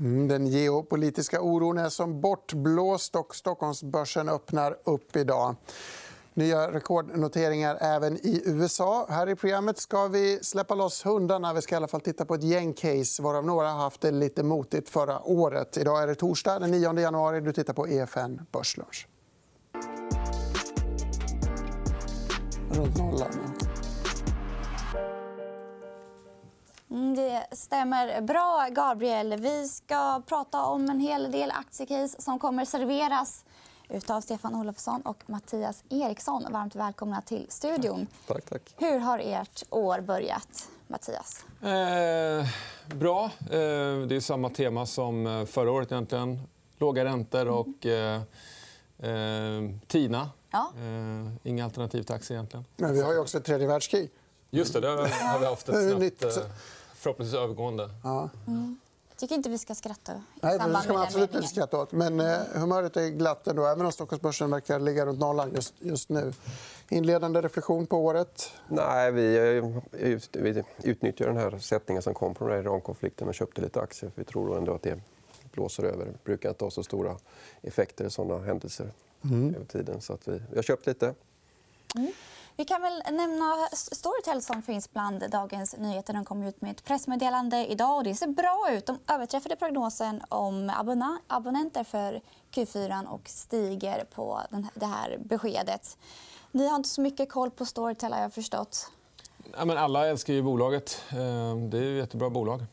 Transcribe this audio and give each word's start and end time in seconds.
Mm, 0.00 0.28
den 0.28 0.46
geopolitiska 0.46 1.40
oron 1.40 1.78
är 1.78 1.88
som 1.88 2.20
bortblåst 2.20 3.16
och 3.16 3.36
Stockholmsbörsen 3.36 4.28
öppnar 4.28 4.76
upp 4.84 5.16
idag. 5.16 5.54
Nya 6.34 6.72
rekordnoteringar 6.72 7.78
även 7.80 8.16
i 8.16 8.42
USA. 8.44 9.06
Här 9.08 9.28
i 9.28 9.36
programmet 9.36 9.78
ska 9.78 10.06
vi 10.06 10.38
släppa 10.42 10.74
loss 10.74 11.06
hundarna. 11.06 11.52
Vi 11.52 11.62
ska 11.62 11.74
i 11.74 11.76
alla 11.76 11.88
fall 11.88 12.00
titta 12.00 12.24
på 12.24 12.34
ett 12.34 12.42
gäng 12.42 12.72
case 12.72 13.22
varav 13.22 13.44
några 13.44 13.68
har 13.68 13.78
haft 13.78 14.00
det 14.00 14.10
lite 14.10 14.42
motigt 14.42 14.88
förra 14.88 15.22
året. 15.22 15.76
Idag 15.76 16.02
är 16.02 16.06
det 16.06 16.14
torsdag 16.14 16.58
den 16.58 16.70
9 16.70 16.98
januari. 17.00 17.40
Du 17.40 17.52
tittar 17.52 17.74
på 17.74 17.88
EFN 17.88 18.40
Börslunch. 18.52 19.08
Runt 22.70 22.98
nollan. 22.98 23.55
Det 26.88 27.46
stämmer 27.52 28.20
bra, 28.20 28.68
Gabriel. 28.70 29.40
Vi 29.40 29.68
ska 29.68 30.22
prata 30.26 30.64
om 30.64 30.90
en 30.90 31.00
hel 31.00 31.32
del 31.32 31.50
aktiecase 31.50 32.22
som 32.22 32.38
kommer 32.38 32.64
serveras 32.64 33.44
av 34.08 34.20
Stefan 34.20 34.54
Olofsson 34.54 35.00
och 35.00 35.22
Mattias 35.26 35.84
Eriksson. 35.88 36.46
Varmt 36.50 36.76
välkomna 36.76 37.20
till 37.20 37.46
studion. 37.48 38.06
Tack, 38.26 38.44
tack. 38.44 38.62
Hur 38.76 38.98
har 38.98 39.18
ert 39.18 39.62
år 39.70 40.00
börjat, 40.00 40.68
Mattias? 40.86 41.44
Eh, 41.62 42.46
bra. 42.96 43.24
Eh, 43.24 44.06
det 44.08 44.16
är 44.16 44.20
samma 44.20 44.50
tema 44.50 44.86
som 44.86 45.26
eh, 45.26 45.44
förra 45.44 45.70
året. 45.70 45.92
egentligen. 45.92 46.40
Låga 46.78 47.04
räntor 47.04 47.40
mm. 47.40 47.54
och 47.54 47.86
eh, 47.86 48.22
eh, 48.98 49.70
TINA. 49.86 50.30
Ja. 50.50 50.72
Eh, 50.76 51.50
inga 51.50 51.64
alternativ 51.64 52.02
till 52.02 52.14
aktier. 52.14 52.36
Egentligen. 52.36 52.64
Men 52.76 52.94
vi 52.94 53.02
har 53.02 53.12
ju 53.12 53.18
också 53.18 53.38
ett 53.38 53.44
tredje 53.44 53.66
världskrig. 53.66 54.10
Just 54.50 54.72
det, 54.72 54.80
det 54.80 54.88
har 54.88 55.38
vi 55.38 55.46
haft 55.46 55.68
ett 55.68 55.98
snabbt, 56.24 56.50
förhoppningsvis 56.96 57.38
övergående. 57.40 57.90
Ja. 58.04 58.30
Mm. 58.46 58.78
Jag 59.08 59.20
tycker 59.20 59.34
inte 59.34 59.48
vi 59.48 59.58
ska 59.58 59.74
skratta 59.74 60.22
Nej, 60.40 60.58
det 60.58 60.80
ska 60.82 60.92
man 60.92 61.02
absolut 61.02 61.34
inte 61.34 61.48
skratta 61.48 61.78
åt. 61.78 61.92
Men 61.92 62.20
eh, 62.20 62.38
humöret 62.54 62.96
är 62.96 63.08
glatt 63.08 63.46
ändå, 63.46 63.66
även 63.66 63.86
om 63.86 63.92
Stockholmsbörsen 63.92 64.50
verkar 64.50 64.80
ligga 64.80 65.06
runt 65.06 65.18
nollan 65.18 65.52
just, 65.54 65.74
just 65.78 66.08
nu. 66.08 66.32
Inledande 66.88 67.40
reflektion 67.40 67.86
på 67.86 68.04
året? 68.04 68.52
Nej, 68.68 69.12
vi, 69.12 69.62
vi 70.32 70.64
utnyttjar 70.82 71.26
den 71.26 71.36
här 71.36 71.58
sättningen 71.58 72.02
som 72.02 72.14
kom 72.14 72.34
från 72.34 72.50
Irankonflikten 72.50 73.28
och 73.28 73.34
köpte 73.34 73.60
lite 73.60 73.80
aktier. 73.80 74.12
Vi 74.14 74.24
tror 74.24 74.58
ändå 74.58 74.74
att 74.74 74.82
det 74.82 75.00
blåser 75.52 75.82
över. 75.82 76.04
Det 76.04 76.24
brukar 76.24 76.48
inte 76.48 76.64
ha 76.64 76.70
så 76.70 76.82
stora 76.82 77.16
effekter 77.62 78.04
i 78.04 78.10
såna 78.10 78.38
händelser 78.38 78.90
mm. 79.24 79.54
över 79.54 79.66
tiden. 79.66 80.00
Så 80.00 80.12
att 80.12 80.28
vi, 80.28 80.42
vi 80.50 80.56
har 80.56 80.62
köpt 80.62 80.86
lite. 80.86 81.14
Mm. 81.94 82.12
Vi 82.58 82.64
kan 82.64 82.82
väl 82.82 83.02
nämna 83.12 83.68
Storytel 83.72 84.42
som 84.42 84.62
finns 84.62 84.92
bland 84.92 85.30
dagens 85.30 85.76
nyheter. 85.76 86.14
De 86.14 86.24
kom 86.24 86.42
ut 86.42 86.60
med 86.60 86.70
ett 86.70 86.84
pressmeddelande 86.84 87.66
idag. 87.66 87.96
och 87.96 88.04
Det 88.04 88.14
ser 88.14 88.26
bra 88.26 88.66
ut. 88.70 88.86
De 88.86 88.98
överträffade 89.08 89.56
prognosen 89.56 90.22
om 90.28 90.70
abonnenter 91.28 91.84
för 91.84 92.20
Q4 92.50 93.06
och 93.06 93.28
stiger 93.28 94.04
på 94.04 94.40
det 94.74 94.86
här 94.86 95.18
beskedet. 95.18 95.96
Ni 96.50 96.66
har 96.68 96.76
inte 96.76 96.88
så 96.88 97.00
mycket 97.00 97.32
koll 97.32 97.50
på 97.50 97.66
Storytel. 97.66 98.12
Har 98.12 98.20
jag 98.20 98.32
förstått. 98.32 98.90
Ja, 99.58 99.64
men 99.64 99.78
alla 99.78 100.06
älskar 100.06 100.34
ju 100.34 100.42
bolaget. 100.42 101.02
Eh, 101.10 101.16
det 101.56 101.78
är 101.78 101.92
ett 101.92 101.98
jättebra 101.98 102.30
bolag. 102.30 102.64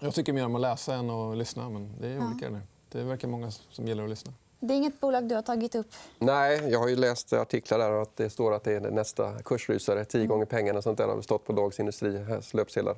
Jag 0.00 0.14
tycker 0.14 0.32
mer 0.32 0.44
om 0.46 0.54
att 0.54 0.60
läsa 0.60 0.94
än 0.94 1.10
att 1.10 1.36
lyssna. 1.36 1.68
Men 1.68 2.00
det 2.00 2.08
är 2.08 2.26
olika. 2.28 2.50
Ja. 2.50 2.60
Det 2.88 3.02
verkar 3.02 3.28
många 3.28 3.50
som 3.50 3.88
gillar 3.88 4.04
att 4.04 4.10
lyssna. 4.10 4.32
Det 4.66 4.74
är 4.74 4.76
inget 4.76 5.00
bolag 5.00 5.28
du 5.28 5.34
har 5.34 5.42
tagit 5.42 5.74
upp? 5.74 5.86
Nej, 6.18 6.60
jag 6.70 6.78
har 6.78 6.88
ju 6.88 6.96
läst 6.96 7.32
artiklar 7.32 7.78
där 7.78 8.02
att 8.02 8.16
det 8.16 8.30
står 8.30 8.54
att 8.54 8.64
det 8.64 8.72
är 8.72 8.80
nästa 8.80 9.32
kursrysare. 9.44 10.04
Tio 10.04 10.26
gånger 10.26 10.46
pengarna. 10.46 10.82
Sånt 10.82 10.98
där 10.98 11.06
har 11.08 11.22
stått 11.22 11.46
på 11.46 11.52
Dagens 11.52 11.80
Industris 11.80 12.54
löpsedlar. 12.54 12.96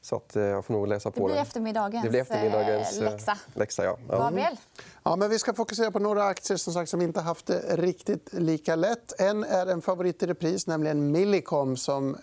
Så 0.00 0.16
att 0.16 0.36
eh, 0.36 0.42
jag 0.42 0.64
får 0.64 0.74
nog 0.74 0.88
läsa 0.88 1.10
på 1.10 1.20
det. 1.20 1.24
Blir 1.24 1.34
det. 1.34 1.40
eftermiddagens, 1.40 2.04
det 2.04 2.10
blir 2.10 2.20
eftermiddagens 2.20 2.98
eh, 2.98 3.12
läxa. 3.12 3.38
läxa 3.54 3.84
ja. 3.84 3.98
Ja. 4.08 4.18
Gabriel? 4.18 4.56
Ja, 5.02 5.16
men 5.16 5.30
vi 5.30 5.38
ska 5.38 5.54
fokusera 5.54 5.90
på 5.90 5.98
några 5.98 6.24
aktier 6.24 6.56
som, 6.56 6.72
sagt, 6.72 6.90
som 6.90 7.02
inte 7.02 7.20
haft 7.20 7.46
det 7.46 7.76
riktigt 7.76 8.32
lika 8.32 8.76
lätt. 8.76 9.20
En 9.20 9.44
är 9.44 9.66
en 9.66 9.82
favorit 9.82 10.22
i 10.22 10.26
repris, 10.26 10.66
nämligen 10.66 11.10
Millicom 11.10 11.76
som 11.76 12.16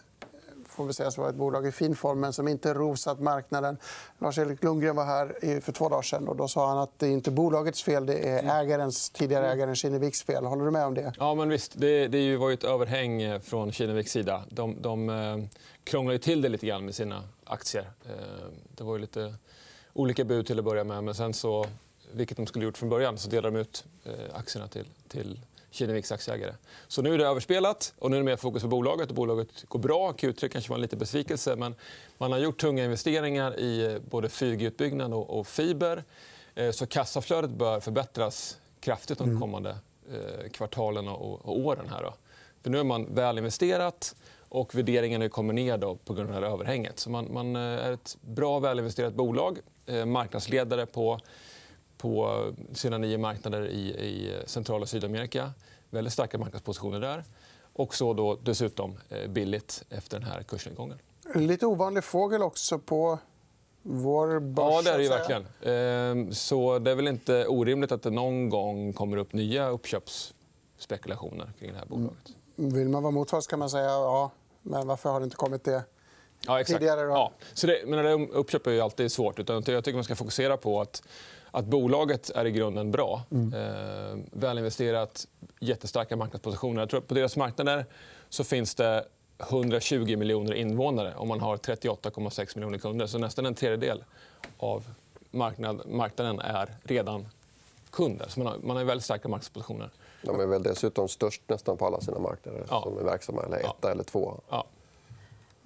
får 0.80 0.88
vi 0.88 0.94
säga 0.94 1.12
var 1.18 1.30
ett 1.30 1.36
bolag 1.36 1.68
i 1.68 1.72
fin 1.72 1.96
form 1.96 2.20
men 2.20 2.34
som 2.34 2.48
inte 2.48 2.74
rosat 2.74 3.20
marknaden. 3.20 3.78
Lars-Erik 4.20 4.64
Lundgren 4.64 4.96
var 4.96 5.06
här 5.06 5.60
för 5.62 5.72
två 5.72 5.90
dagar 5.90 6.02
sedan. 6.02 6.28
Och 6.28 6.36
då 6.36 6.48
sa 6.48 6.68
han 6.68 6.78
att 6.78 7.00
det 7.00 7.08
är 7.08 7.12
inte 7.12 7.32
bolagets 7.32 7.84
fel, 7.84 8.06
det 8.06 8.18
är 8.18 8.40
mm. 8.40 8.56
ägarens, 8.56 9.10
tidigare 9.10 9.46
mm. 9.46 9.58
ägaren 9.58 9.76
Kinneviks 9.76 10.24
fel. 10.24 10.46
Håller 10.46 10.66
du 10.66 10.72
med 10.72 10.86
om 10.86 10.94
det? 10.94 11.14
Ja, 11.20 11.36
men 11.36 11.50
visst. 11.50 11.80
Det, 11.80 12.08
det 12.08 12.38
var 12.38 12.50
ju 12.50 12.54
ett 12.54 12.64
överhäng 12.64 13.22
eh, 13.22 13.40
från 13.40 13.72
Kinneviks 13.72 14.12
sida. 14.12 14.44
De, 14.50 14.82
de 14.82 15.10
eh, 15.10 15.38
krånglade 15.84 16.20
till 16.20 16.42
det 16.42 16.50
lite 16.50 16.68
grann 16.68 16.86
med 16.86 16.96
sina 16.96 17.24
aktier. 17.44 17.92
Eh, 18.06 18.12
det 18.76 18.84
var 18.84 18.96
ju 18.96 19.02
lite 19.02 19.36
olika 19.94 20.24
bud 20.24 20.48
till 20.48 20.60
att 20.60 20.66
börja 20.66 20.84
med. 20.84 21.04
Men 21.04 21.16
sen 21.16 21.34
så, 21.34 21.66
vilket 22.12 22.38
de 22.38 22.48
skulle 22.48 22.66
gjort 22.66 22.78
från 22.78 22.90
början, 22.90 23.18
så 23.18 23.30
delade 23.30 23.58
de 23.58 23.60
ut 23.60 23.86
aktierna 24.34 24.68
till, 24.68 24.88
till 25.08 25.40
Kinneviks 25.72 26.12
aktieägare. 26.12 26.54
Så 26.88 27.02
nu 27.02 27.14
är 27.14 27.18
det 27.18 27.26
överspelat 27.26 27.94
och 28.00 28.12
nu 28.12 28.18
är 28.18 28.22
det 28.22 28.26
mer 28.26 28.36
fokus 28.36 28.62
på 28.62 28.68
bolaget. 28.68 29.10
Och 29.10 29.16
bolaget 29.16 29.66
går 29.68 29.80
bra. 29.80 30.12
Q3 30.12 30.48
kanske 30.48 30.70
var 30.70 30.78
en 30.78 30.82
liten 30.82 31.00
besvikelse. 31.00 31.56
Men 31.56 31.76
man 32.18 32.32
har 32.32 32.40
gjort 32.40 32.62
tunga 32.62 32.84
investeringar 32.84 33.60
i 33.60 34.00
både 34.10 34.28
4G-utbyggnad 34.28 35.14
och 35.14 35.48
fiber. 35.48 36.04
Eh, 36.56 36.72
så 36.72 36.86
kassaflödet 36.86 37.50
bör 37.50 37.80
förbättras 37.80 38.58
kraftigt 38.80 39.18
de 39.18 39.30
mm. 39.30 39.42
kommande 39.42 39.70
eh, 40.14 40.50
kvartalen 40.50 41.08
och 41.08 41.60
åren. 41.60 41.86
Här 41.90 42.04
då. 42.04 42.14
För 42.64 42.70
nu 42.70 42.80
är 42.80 42.84
man 42.84 43.16
väl 43.16 43.38
investerat 43.38 44.16
och 44.50 44.76
värderingen 44.76 45.30
kommer 45.30 45.54
ner 45.54 45.78
då 45.78 45.96
på 45.96 46.14
grund 46.14 46.36
av 46.36 46.42
det 46.42 46.48
överhänget. 46.48 47.00
Så 47.00 47.10
man, 47.10 47.34
man 47.34 47.56
eh, 47.56 47.62
är 47.62 47.92
ett 47.92 48.18
bra, 48.22 48.60
välinvesterat 48.60 49.14
bolag. 49.14 49.60
Marknadsledare 50.06 50.86
på 50.86 51.20
på 52.00 52.44
sina 52.74 52.98
nio 52.98 53.18
marknader 53.18 53.68
i, 53.68 53.90
i 53.90 54.42
centrala 54.46 54.86
Sydamerika. 54.86 55.52
Väldigt 55.90 56.14
starka 56.14 56.38
marknadspositioner 56.38 57.00
där. 57.00 57.24
Och 57.74 57.96
så 57.96 58.14
då 58.14 58.36
dessutom 58.44 58.98
eh, 59.10 59.30
billigt 59.30 59.84
efter 59.90 60.20
den 60.20 60.30
här 60.30 60.44
kursnedgången. 60.44 60.98
Lite 61.36 61.66
ovanlig 61.66 62.04
fågel 62.04 62.42
också 62.42 62.80
på 62.80 63.20
vår 63.82 64.40
börs. 64.40 64.66
Ja, 64.66 64.82
det 64.82 64.90
är 64.90 64.98
det 64.98 65.04
ju 65.04 65.10
verkligen. 65.10 65.46
Ehm, 65.62 66.34
så 66.34 66.80
det 66.80 66.92
är 66.92 66.96
väl 66.96 67.08
inte 67.08 67.48
orimligt 67.48 67.92
att 67.92 68.02
det 68.02 68.10
någon 68.10 68.50
gång 68.50 68.94
kommer 68.94 69.18
upp 69.18 69.34
nya 69.34 69.70
uppköpsspekulationer 69.70 71.52
kring 71.60 71.72
det 71.72 71.78
här 71.78 71.86
bolaget. 71.86 72.36
Vill 72.56 72.90
man 72.90 73.04
vara 73.04 73.12
motvalls 73.12 73.48
kan 73.48 73.60
man 73.60 73.70
säga 73.70 73.86
ja, 73.86 74.32
men 74.62 74.88
varför 74.88 75.10
har 75.10 75.20
det 75.20 75.24
inte 75.24 75.36
kommit 75.36 75.64
det 75.64 75.84
ja, 76.48 76.62
exakt. 76.62 76.80
tidigare? 76.80 77.02
Då? 77.02 77.12
Ja. 77.12 77.32
Så 77.54 77.68
det, 77.68 77.82
men 77.86 78.06
det 78.06 78.28
uppköp 78.34 78.68
är 78.68 78.72
ju 78.72 78.82
alltid 78.82 79.12
svårt. 79.12 79.40
Utan 79.40 79.64
jag 79.66 79.84
tycker 79.84 79.94
man 79.94 80.04
ska 80.04 80.16
fokusera 80.16 80.58
på 80.58 80.82
att 80.82 81.04
att 81.52 81.66
bolaget 81.66 82.30
är 82.30 82.46
i 82.46 82.52
grunden 82.52 82.92
bra. 82.92 83.22
Mm. 83.32 83.54
Eh, 83.54 84.18
välinvesterat, 84.32 85.28
jättestarka 85.60 86.16
marknadspositioner. 86.16 86.82
Jag 86.82 86.90
tror 86.90 87.02
på 87.02 87.14
deras 87.14 87.38
marknader 87.38 87.86
så 88.30 88.44
finns 88.44 88.76
det 88.76 89.06
120 89.38 90.18
miljoner 90.18 90.54
invånare 90.54 91.16
om 91.16 91.28
man 91.28 91.40
har 91.40 91.58
38,6 91.58 92.58
miljoner 92.58 92.78
kunder. 92.78 93.08
Så 93.08 93.18
nästan 93.18 93.46
en 93.46 93.56
tredjedel 93.56 94.04
av 94.58 94.84
marknad, 95.32 95.82
marknaden 95.88 96.40
är 96.40 96.76
redan 96.84 97.28
kunder. 97.92 98.26
Så 98.30 98.40
man, 98.40 98.48
har, 98.48 98.58
man 98.64 98.78
har 98.78 98.84
väldigt 98.84 99.06
starka 99.06 99.28
marknadspositioner. 99.28 99.90
De 100.22 100.40
är 100.40 100.46
väl 100.46 100.64
dessutom 100.64 101.08
störst 101.08 101.42
nästan 101.48 101.78
på 101.78 101.86
alla 101.86 102.02
sina 102.02 102.20
marknader 102.20 102.66
ja. 102.70 102.82
som 102.84 102.98
är 102.98 103.04
verksamma. 103.04 103.44
Eller 103.44 103.58
etta 103.58 103.74
ja. 103.82 103.90
eller 103.90 104.04
två. 104.04 104.42
Ja. 104.50 104.66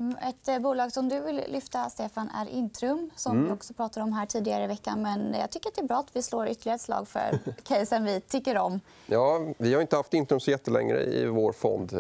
Mm, 0.03 0.15
ett 0.29 0.47
eh, 0.47 0.59
bolag 0.59 0.91
som 0.91 1.09
du 1.09 1.19
vill 1.19 1.41
lyfta, 1.47 1.89
Stefan, 1.89 2.29
är 2.29 2.49
Intrum. 2.49 3.09
som 3.15 3.31
mm. 3.31 3.45
vi 3.45 3.51
också 3.53 3.73
pratade 3.73 4.03
om 4.03 4.13
här 4.13 4.25
tidigare 4.25 4.63
i 4.63 4.67
veckan. 4.67 5.01
Men 5.01 5.35
jag 5.39 5.49
tycker 5.49 5.69
att 5.69 5.75
det 5.75 5.81
är 5.81 5.87
bra 5.87 5.97
att 5.97 6.15
vi 6.15 6.21
slår 6.21 6.47
ytterligare 6.47 6.75
ett 6.75 6.81
slag 6.81 7.07
för 7.07 7.39
casen 7.63 8.05
vi 8.05 8.21
tycker 8.21 8.57
om. 8.57 8.79
Ja, 9.05 9.41
vi 9.57 9.73
har 9.73 9.81
inte 9.81 9.95
haft 9.95 10.13
Intrum 10.13 10.39
så 10.39 10.51
jättelänge 10.51 10.95
i 10.95 11.25
vår 11.25 11.51
fond. 11.51 11.93
Eh, 11.93 11.99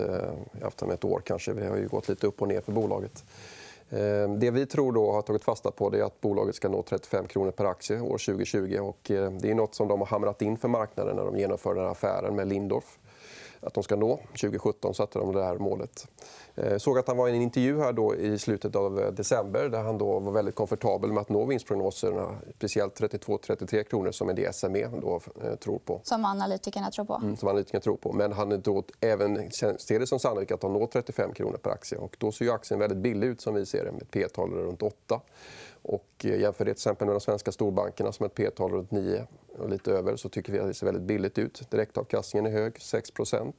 vi 0.51 0.59
har 0.59 0.63
haft 0.63 0.77
dem 0.77 0.91
ett 0.91 1.03
år. 1.03 1.21
kanske. 1.25 1.53
Vi 1.53 1.67
har 1.67 1.77
ju 1.77 1.87
gått 1.87 2.09
lite 2.09 2.27
upp 2.27 2.41
och 2.41 2.47
ner 2.47 2.61
för 2.61 2.71
bolaget. 2.71 3.23
Eh, 3.89 4.29
det 4.37 4.51
vi 4.51 4.65
tror 4.65 4.91
då 4.91 5.11
har 5.11 5.21
tagit 5.21 5.43
fasta 5.43 5.71
på 5.71 5.95
är 5.95 6.03
att 6.03 6.21
bolaget 6.21 6.55
ska 6.55 6.69
nå 6.69 6.83
35 6.83 7.27
kronor 7.27 7.51
per 7.51 7.65
aktie 7.65 7.99
år 7.99 8.17
2020. 8.17 8.77
Och 8.81 8.99
det 9.41 9.43
är 9.43 9.55
nåt 9.55 9.75
som 9.75 9.87
de 9.87 9.99
har 9.99 10.07
hamrat 10.07 10.41
in 10.41 10.57
för 10.57 10.67
marknaden 10.67 11.15
när 11.15 11.25
de 11.25 11.37
genomförde 11.37 11.79
den 11.79 11.85
här 11.85 11.91
affären 11.91 12.35
med 12.35 12.47
Lindorff 12.47 12.97
att 13.65 13.73
de 13.73 13.83
ska 13.83 13.95
nå. 13.95 14.17
2017 14.27 14.93
satte 14.93 15.19
de 15.19 15.33
det 15.33 15.43
här 15.43 15.57
målet. 15.57 16.07
Jag 16.55 16.71
eh, 16.71 16.77
såg 16.77 16.99
att 16.99 17.07
han 17.07 17.17
var 17.17 17.27
i 17.27 17.35
en 17.35 17.41
intervju 17.41 17.79
här 17.79 17.93
då 17.93 18.15
i 18.15 18.39
slutet 18.39 18.75
av 18.75 18.99
eh, 18.99 19.11
december 19.11 19.69
där 19.69 19.83
han 19.83 19.97
då 19.97 20.19
var 20.19 20.31
väldigt 20.31 20.55
komfortabel 20.55 21.11
med 21.11 21.21
att 21.21 21.29
nå 21.29 21.45
vinstprognoserna. 21.45 22.35
Speciellt 22.57 22.99
32-33 22.99 23.83
kronor 23.83 24.11
som 24.11 24.29
en 24.29 24.35
del 24.35 24.53
SME 24.53 24.87
då, 25.01 25.21
eh, 25.43 25.55
tror 25.55 25.79
på. 25.79 26.01
Som 26.03 26.25
analytikerna 26.25 26.91
tror 26.91 27.05
på. 27.05 27.15
Mm, 27.15 27.37
som 27.37 27.47
analytikerna 27.47 27.81
tror 27.81 27.97
på. 27.97 28.13
Men 28.13 28.33
han 28.33 28.61
då 28.61 28.83
även 28.99 29.51
ser 29.51 29.99
det 29.99 30.07
som 30.07 30.19
sannolikt 30.19 30.51
att 30.51 30.61
de 30.61 30.73
når 30.73 30.87
35 30.87 31.33
kronor 31.33 31.57
per 31.57 31.71
aktie. 31.71 31.97
Och 31.97 32.15
då 32.19 32.31
ser 32.31 32.45
ju 32.45 32.51
aktien 32.51 32.79
väldigt 32.79 32.99
billig 32.99 33.27
ut 33.27 33.41
som 33.41 33.53
vi 33.53 33.65
ser 33.65 33.85
det 33.85 33.91
med 33.91 34.01
ett 34.01 34.11
P-tal 34.11 34.51
runt 34.51 34.81
8. 34.81 35.21
Och 35.83 36.07
jämför 36.19 36.65
det 36.65 36.71
till 36.71 36.77
exempel 36.77 37.07
med 37.07 37.15
de 37.15 37.21
svenska 37.21 37.51
storbankerna 37.51 38.11
som 38.11 38.25
ett 38.25 38.35
P-tal 38.35 38.71
runt 38.71 38.91
9 38.91 39.27
och 39.57 39.69
lite 39.69 39.91
över 39.91 40.15
så 40.15 40.29
tycker 40.29 40.53
vi 40.53 40.59
att 40.59 40.67
det 40.67 40.73
ser 40.73 40.85
väldigt 40.85 41.03
billigt 41.03 41.37
ut. 41.37 41.71
Direktavkastningen 41.71 42.45
är 42.45 42.51
hög, 42.51 42.73
6% 42.73 43.53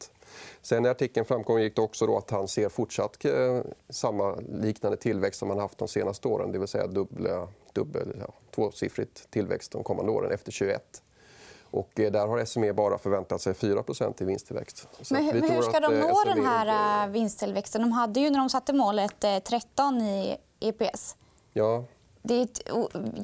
Sen 0.62 0.86
I 0.86 0.88
artikeln 0.88 1.26
framgick 1.26 1.76
det 1.76 1.82
också 1.82 2.06
då 2.06 2.18
att 2.18 2.30
han 2.30 2.48
ser 2.48 2.68
fortsatt 2.68 3.24
eh, 3.24 3.60
samma 3.88 4.34
liknande 4.34 4.96
tillväxt 4.96 5.38
som 5.38 5.50
han 5.50 5.58
haft 5.58 5.78
de 5.78 5.88
senaste 5.88 6.28
åren. 6.28 6.52
Det 6.52 6.58
vill 6.58 6.68
säga 6.68 6.86
dubbla 6.86 7.48
dubbel, 7.72 8.16
ja, 8.20 8.34
tvåsiffrigt 8.54 9.30
tillväxt 9.30 9.72
de 9.72 9.84
kommande 9.84 10.12
åren 10.12 10.32
efter 10.32 10.52
21. 10.52 11.02
Och 11.70 12.00
eh, 12.00 12.12
där 12.12 12.26
har 12.26 12.44
SME 12.44 12.72
bara 12.72 12.98
förväntat 12.98 13.40
sig 13.40 13.52
4% 13.52 14.22
i 14.22 14.24
vinsttillväxt. 14.24 14.88
Men, 15.10 15.26
men 15.26 15.50
hur 15.50 15.62
ska 15.62 15.80
de 15.80 16.00
nå 16.00 16.22
den 16.26 16.46
här 16.46 17.08
vinsttillväxten? 17.08 17.80
De 17.80 17.92
hade 17.92 18.20
ju 18.20 18.30
när 18.30 18.38
de 18.38 18.50
satte 18.50 18.72
målet 18.72 19.24
13 19.44 20.00
i 20.00 20.36
EPS. 20.60 21.16
Ja, 21.52 21.84
det 22.26 22.34
är 22.34 22.42
ett 22.42 22.60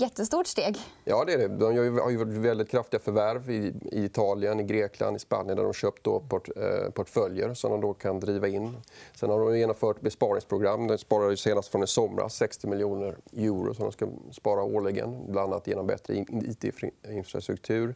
jättestort 0.01 0.47
steg. 0.47 0.79
Ja, 1.05 1.25
det 1.25 1.33
är 1.33 1.39
det. 1.39 1.49
De 1.49 1.65
har 1.65 2.11
gjort 2.11 2.27
varit 2.27 2.39
väldigt 2.39 2.71
kraftiga 2.71 3.01
förvärv 3.01 3.51
i 3.51 3.73
Italien, 3.93 4.61
i 4.61 4.63
Grekland, 4.63 5.17
i 5.17 5.19
Spanien 5.19 5.57
där 5.57 5.65
de 5.65 5.73
köpt 5.73 6.05
då 6.05 6.21
port, 6.21 6.49
eh, 6.57 6.91
portföljer 6.91 7.55
som 7.55 7.71
de 7.71 7.81
då 7.81 7.95
kan 7.95 8.21
driva 8.21 8.49
in. 8.49 8.77
Sen 9.15 9.31
har 9.31 9.41
de 9.41 9.59
genomfört 9.59 10.01
besparingsprogram. 10.01 10.87
De 10.87 10.99
sparade 10.99 11.37
senast 11.37 11.69
från 11.69 11.83
i 11.83 11.87
somras 11.87 12.35
60 12.35 12.67
miljoner 12.67 13.17
euro 13.33 13.75
som 13.75 13.85
de 13.85 13.93
ska 13.93 14.09
spara 14.33 14.63
årligen, 14.63 15.33
bland 15.33 15.53
annat 15.53 15.67
genom 15.67 15.87
bättre 15.87 16.15
it-infrastruktur. 16.17 17.95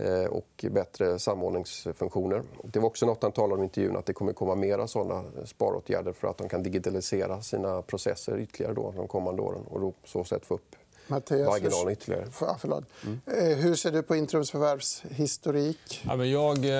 Eh, 0.00 0.24
och 0.24 0.64
bättre 0.70 1.18
samordningsfunktioner. 1.18 2.42
Det 2.62 2.78
var 2.78 2.86
också 2.86 3.06
något 3.06 3.22
han 3.22 3.32
talade 3.32 3.54
om 3.54 3.60
i 3.60 3.64
intervjun 3.64 3.96
att 3.96 4.06
det 4.06 4.12
kommer 4.12 4.32
komma 4.32 4.54
mera 4.54 4.86
sådana 4.86 5.24
sparåtgärder 5.44 6.12
för 6.12 6.28
att 6.28 6.38
de 6.38 6.48
kan 6.48 6.62
digitalisera 6.62 7.42
sina 7.42 7.82
processer 7.82 8.38
ytterligare 8.40 8.74
då, 8.74 8.92
de 8.96 9.08
kommande 9.08 9.42
åren 9.42 9.62
och 9.70 9.80
då 9.80 9.90
på 9.90 10.08
så 10.08 10.24
sätt 10.24 10.46
få 10.46 10.54
upp 10.54 10.76
Mattias, 11.06 11.48
marginalen 11.48 11.92
ytterligare. 11.92 12.30
För, 12.30 12.56
förlåt. 12.58 12.84
Mm. 13.04 13.58
Hur 13.58 13.74
ser 13.74 13.92
du 13.92 14.02
på 14.02 14.16
Intrums 14.16 14.50
förvärvshistorik? 14.50 16.02
Ja, 16.06 16.16
men 16.16 16.30
jag, 16.30 16.64
eh, 16.64 16.72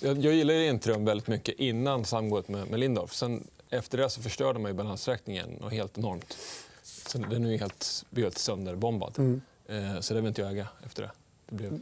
jag, 0.00 0.18
jag 0.18 0.34
gillar 0.34 0.54
Intrum 0.54 1.04
väldigt 1.04 1.28
mycket 1.28 1.54
innan 1.58 2.04
samgåendet 2.04 2.48
med, 2.48 2.70
med 2.70 2.80
Lindorff. 2.80 3.14
Sen, 3.14 3.46
efter 3.70 3.98
det 3.98 4.10
så 4.10 4.22
förstörde 4.22 4.58
man 4.58 4.70
ju 4.70 4.76
balansräkningen 4.76 5.58
och 5.62 5.70
helt 5.70 5.98
enormt. 5.98 6.36
Så 6.82 7.18
den 7.18 7.44
är 7.44 7.50
ju 7.50 7.56
helt, 7.56 8.04
helt 8.16 8.38
sönderbombad. 8.38 9.14
Mm. 9.18 9.40
Så 10.00 10.14
det 10.14 10.20
vill 10.20 10.28
inte 10.28 10.40
jag 10.40 10.52
äga 10.52 10.68
efter 10.84 11.02
det. 11.02 11.10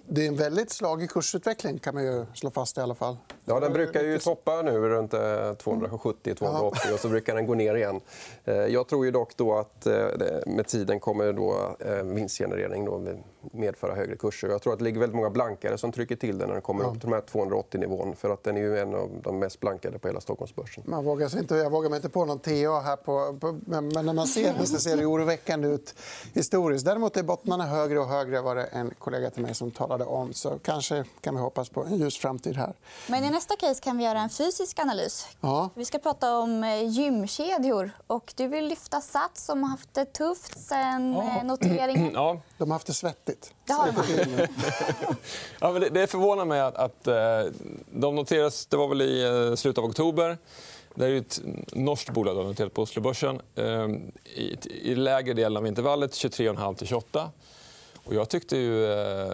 Det 0.06 0.24
är 0.24 0.28
en 0.28 0.36
väldigt 0.36 0.70
slagig 0.70 1.10
kursutveckling 1.10 1.78
kan 1.78 1.94
man 1.94 2.04
ju 2.04 2.26
slå 2.34 2.50
fast 2.50 2.78
i 2.78 2.80
alla 2.80 2.94
fall. 2.94 3.16
Ja, 3.44 3.60
den 3.60 3.72
brukar 3.72 4.02
ju 4.02 4.18
toppa 4.18 4.62
nu 4.62 4.88
runt 4.88 5.12
270-280 5.12 6.88
eh, 6.88 6.94
och 6.94 7.00
så 7.00 7.08
brukar 7.08 7.34
den 7.34 7.46
gå 7.46 7.54
ner 7.54 7.74
igen. 7.74 8.00
Eh, 8.44 8.54
jag 8.54 8.88
tror 8.88 9.04
ju 9.04 9.10
dock 9.10 9.36
då 9.36 9.54
att 9.54 9.86
eh, 9.86 10.06
med 10.46 10.66
tiden 10.66 11.00
kommer 11.00 11.32
då 11.32 11.76
vinstgenerering 12.04 12.84
då 12.84 13.14
medföra 13.52 13.94
högre 13.94 14.16
kurser. 14.16 14.48
Jag 14.48 14.62
tror 14.62 14.72
att 14.72 14.78
det 14.78 14.84
ligger 14.84 15.00
väldigt 15.00 15.16
många 15.16 15.30
blankare 15.30 15.78
som 15.78 15.92
trycker 15.92 16.16
till 16.16 16.38
den 16.38 16.48
när 16.48 16.54
den 16.54 16.62
kommer 16.62 16.84
upp 16.84 17.00
till 17.00 17.10
de 17.10 17.12
här 17.12 17.22
280-nivån. 17.22 18.16
För 18.16 18.30
att 18.30 18.44
den 18.44 18.56
är 18.56 18.60
ju 18.60 18.78
en 18.78 18.94
av 18.94 19.10
de 19.22 19.38
mest 19.38 19.60
blankade 19.60 19.98
på 19.98 20.08
hela 20.08 20.20
Stockholmsbörsen. 20.20 20.84
Man 20.86 21.04
vågar 21.04 21.28
sig 21.28 21.40
inte, 21.40 21.54
jag 21.54 21.70
vågar 21.70 21.90
mig 21.90 21.96
inte 21.96 22.08
på 22.08 22.24
någon 22.24 22.38
TA 22.38 22.80
här. 22.80 22.96
På, 22.96 23.38
på 23.40 23.60
men 23.66 23.88
när 23.88 24.12
man 24.12 24.26
ser 24.26 24.54
den 24.54 24.66
så 24.66 24.78
ser 24.78 24.96
det 24.96 25.06
oroväckande 25.06 25.68
ut 25.68 25.94
historiskt. 26.34 26.84
Däremot 26.84 27.16
är 27.16 27.22
bottnarna 27.22 27.66
högre 27.66 28.00
och 28.00 28.06
högre 28.06 28.40
var 28.40 28.54
det 28.54 28.64
en 28.64 28.94
kollega 28.98 29.30
till 29.30 29.42
mig 29.42 29.54
som 29.60 29.70
talade 29.70 30.04
om. 30.04 30.32
Så 30.32 30.58
kanske 30.58 31.04
kan 31.20 31.34
vi 31.34 31.40
hoppas 31.40 31.68
på 31.68 31.84
en 31.84 31.96
ljus 31.96 32.18
framtid 32.18 32.56
här. 32.56 32.74
Men 33.06 33.24
i 33.24 33.30
nästa 33.30 33.56
case 33.56 33.80
kan 33.82 33.98
vi 33.98 34.04
göra 34.04 34.20
en 34.20 34.30
fysisk 34.30 34.78
analys. 34.78 35.28
Ja. 35.40 35.70
Vi 35.74 35.84
ska 35.84 35.98
prata 35.98 36.38
om 36.38 36.64
eh, 36.64 36.88
gymkedjor. 36.88 37.90
Och 38.06 38.32
du 38.36 38.46
vill 38.48 38.66
lyfta 38.66 39.00
Sats 39.00 39.44
som 39.44 39.62
har 39.62 39.70
haft 39.70 39.94
det 39.94 40.04
tufft 40.04 40.60
sen 40.68 41.12
ja. 41.12 41.38
Eh, 41.38 41.44
noteringen. 41.44 42.10
Ja. 42.20 42.40
De 42.58 42.70
har 42.70 42.74
haft 42.74 42.86
det 42.86 42.94
svettigt. 42.94 43.54
Det 43.66 43.72
har 43.72 43.86
de. 43.86 44.46
ja, 45.60 45.72
men 45.72 45.80
det, 45.80 45.88
det 45.88 46.06
förvånar 46.06 46.44
mig 46.44 46.60
att, 46.60 46.76
att 46.76 47.06
eh, 47.06 47.14
de 47.92 48.14
noteras 48.14 48.66
det 48.66 48.76
var 48.76 48.88
väl 48.88 49.02
i 49.02 49.54
slutet 49.56 49.78
av 49.78 49.84
oktober. 49.84 50.38
Det 50.94 51.06
är 51.06 51.16
ett 51.16 51.40
norskt 51.72 52.10
bolag 52.10 52.36
noterat 52.36 52.74
på 52.74 52.82
Oslobörsen. 52.82 53.40
I, 54.24 54.56
I 54.82 54.94
lägre 54.94 55.34
delen 55.34 55.56
av 55.56 55.66
intervallet 55.66 56.12
23,5 56.12 56.74
till 56.74 56.86
28. 56.86 57.30
Och 58.10 58.16
jag 58.16 58.28
tyckte 58.28 58.56
ju 58.56 58.92
eh, 58.92 59.32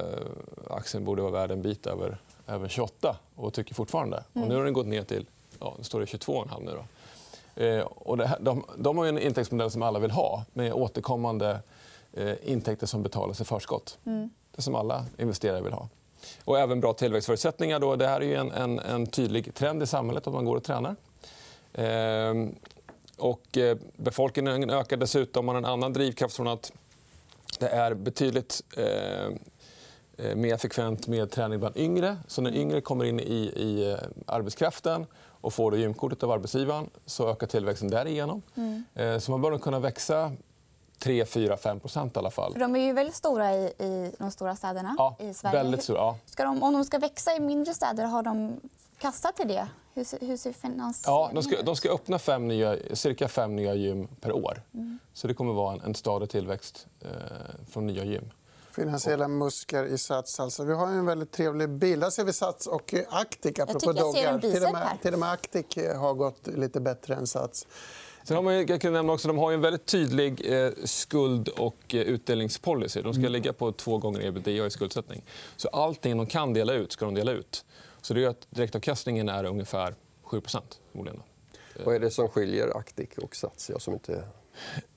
aktien 0.70 1.04
borde 1.04 1.22
vara 1.22 1.32
värd 1.32 1.50
en 1.50 1.62
bit 1.62 1.86
över, 1.86 2.18
över 2.46 2.68
28 2.68 3.16
och 3.34 3.54
tycker 3.54 3.74
fortfarande. 3.74 4.24
Mm. 4.34 4.42
Och 4.42 4.48
nu 4.48 4.56
har 4.56 4.64
den 4.64 4.72
gått 4.72 4.86
ner 4.86 5.02
till 5.02 5.26
ja, 5.60 5.74
nu 5.78 5.84
står 5.84 6.00
det 6.00 6.06
22,5 6.06 6.64
nu. 6.64 6.72
Då. 6.72 7.62
Eh, 7.62 7.80
och 7.80 8.18
här, 8.18 8.38
de, 8.40 8.64
de 8.76 8.98
har 8.98 9.06
en 9.06 9.18
intäktsmodell 9.18 9.70
som 9.70 9.82
alla 9.82 9.98
vill 9.98 10.10
ha 10.10 10.44
med 10.52 10.72
återkommande 10.72 11.60
eh, 12.12 12.34
intäkter 12.44 12.86
som 12.86 13.02
betalas 13.02 13.40
i 13.40 13.44
förskott. 13.44 13.98
Mm. 14.06 14.30
Det 14.56 14.62
som 14.62 14.74
alla 14.74 15.04
investerare 15.18 15.62
vill 15.62 15.72
ha. 15.72 15.88
Och 16.44 16.58
även 16.58 16.80
bra 16.80 16.92
tillväxtförutsättningar. 16.92 17.80
Då. 17.80 17.96
Det 17.96 18.08
här 18.08 18.22
är 18.22 18.38
en, 18.38 18.50
en, 18.50 18.78
en 18.78 19.06
tydlig 19.06 19.54
trend 19.54 19.82
i 19.82 19.86
samhället 19.86 20.26
att 20.26 20.32
man 20.32 20.44
går 20.44 20.56
och 20.56 20.64
tränar. 20.64 20.96
Eh, 21.72 22.48
och 23.18 23.58
eh, 23.58 23.76
befolkningen 23.96 24.70
ökar 24.70 24.96
dessutom. 24.96 25.46
Man 25.46 25.54
har 25.54 25.62
en 25.62 25.68
annan 25.68 25.92
drivkraft 25.92 26.36
från 26.36 26.48
att 26.48 26.72
det 27.60 27.68
är 27.68 27.94
betydligt 27.94 28.62
eh, 28.76 28.86
eh, 30.26 30.36
mer 30.36 30.56
frekvent 30.56 31.06
med 31.06 31.30
träning 31.30 31.58
bland 31.58 31.76
yngre. 31.76 32.16
Så 32.26 32.42
när 32.42 32.54
yngre 32.54 32.80
kommer 32.80 33.04
in 33.04 33.20
i, 33.20 33.52
i 33.56 33.90
eh, 33.90 33.98
arbetskraften 34.26 35.06
och 35.40 35.52
får 35.52 35.70
då 35.70 35.76
gymkortet 35.76 36.22
av 36.22 36.30
arbetsgivaren 36.30 36.90
så 37.06 37.30
ökar 37.30 37.46
tillväxten 37.46 37.90
därigenom. 37.90 38.42
Mm. 38.54 38.84
Eh, 38.94 39.18
så 39.18 39.30
man 39.30 39.42
bör 39.42 39.58
kunna 39.58 39.78
växa 39.78 40.32
3, 40.98 41.26
4, 41.26 41.56
5 41.56 41.80
i 41.84 42.18
alla 42.18 42.30
fall. 42.30 42.52
För 42.52 42.60
de 42.60 42.76
är 42.76 42.80
ju 42.80 42.92
väldigt 42.92 43.14
stora 43.14 43.54
i, 43.54 43.64
i 43.64 44.12
de 44.18 44.30
stora 44.30 44.56
städerna 44.56 44.94
ja, 44.98 45.16
i 45.18 45.34
Sverige. 45.34 45.56
Väldigt 45.56 45.82
stora, 45.82 45.98
ja. 45.98 46.18
Ska 46.26 46.44
de, 46.44 46.62
om 46.62 46.72
de 46.72 46.84
ska 46.84 46.98
växa 46.98 47.36
i 47.36 47.40
mindre 47.40 47.74
städer, 47.74 48.04
har 48.04 48.22
de 48.22 48.60
kastat 48.98 49.36
till 49.36 49.48
det? 49.48 49.68
Hur 49.96 50.04
ser, 50.04 50.18
hur 50.20 50.36
ser 50.36 50.54
ja, 51.04 51.30
de, 51.34 51.42
ska, 51.42 51.62
de 51.62 51.76
ska 51.76 51.94
öppna 51.94 52.18
fem 52.18 52.48
nya, 52.48 52.76
cirka 52.92 53.28
fem 53.28 53.56
nya 53.56 53.74
gym 53.74 54.08
per 54.20 54.32
år. 54.32 54.62
Mm. 54.74 54.98
Så 55.12 55.28
det 55.28 55.34
kommer 55.34 55.50
att 55.50 55.56
vara 55.56 55.74
en, 55.74 55.80
en 55.80 55.94
stadig 55.94 56.30
tillväxt 56.30 56.86
eh, 57.00 57.08
från 57.70 57.86
nya 57.86 58.04
gym. 58.04 58.30
Finansiella 58.70 59.28
muskler 59.28 59.84
i 59.84 59.98
Sats. 59.98 60.40
Alltså, 60.40 60.64
vi 60.64 60.74
har 60.74 60.86
en 60.86 61.06
väldigt 61.06 61.32
trevlig 61.32 61.68
bild. 61.68 62.02
Där 62.02 62.10
ser 62.10 62.24
vi 62.24 62.32
Sats 62.32 62.66
och 62.66 62.94
Actic. 63.08 63.52
Jag 63.58 63.68
tycker 63.68 63.94
jag 63.96 64.14
ser 64.14 64.28
en 64.28 64.40
till 64.40 64.64
och, 64.64 64.72
med, 64.72 64.98
till 65.02 65.12
och 65.12 65.18
med 65.18 65.32
Actic 65.32 65.66
har 65.76 66.14
gått 66.14 66.46
lite 66.46 66.80
bättre 66.80 67.14
än 67.14 67.26
Sats. 67.26 67.66
Sen 68.24 68.36
har 68.36 68.42
man, 68.42 68.54
jag 68.54 68.80
kan 68.80 68.92
nämna 68.92 69.12
också, 69.12 69.28
de 69.28 69.38
har 69.38 69.52
en 69.52 69.60
väldigt 69.60 69.86
tydlig 69.86 70.52
eh, 70.52 70.70
skuld 70.84 71.48
och 71.48 71.94
eh, 71.94 72.00
utdelningspolicy. 72.00 73.02
De 73.02 73.12
ska 73.12 73.20
mm. 73.20 73.32
ligga 73.32 73.52
på 73.52 73.72
två 73.72 73.98
gånger 73.98 74.26
ebitda 74.26 74.50
i 74.50 74.70
skuldsättning. 74.70 75.22
Så 75.56 75.68
allting 75.68 76.16
de 76.16 76.26
kan 76.26 76.52
dela 76.52 76.72
ut 76.72 76.92
ska 76.92 77.04
de 77.04 77.14
dela 77.14 77.32
ut. 77.32 77.64
Så 78.06 78.14
det 78.14 78.20
gör 78.20 78.30
att 78.30 78.46
direktavkastningen 78.50 79.28
är 79.28 79.44
ungefär 79.44 79.94
7% 80.24 80.60
förmodligen. 80.90 81.22
Vad 81.84 81.94
är 81.94 82.00
det 82.00 82.10
som 82.10 82.28
skiljer 82.28 82.76
Actic 82.76 83.08
och 83.18 83.36
Sats? 83.36 83.70
Jag 83.70 83.82
som 83.82 83.94
inte... 83.94 84.24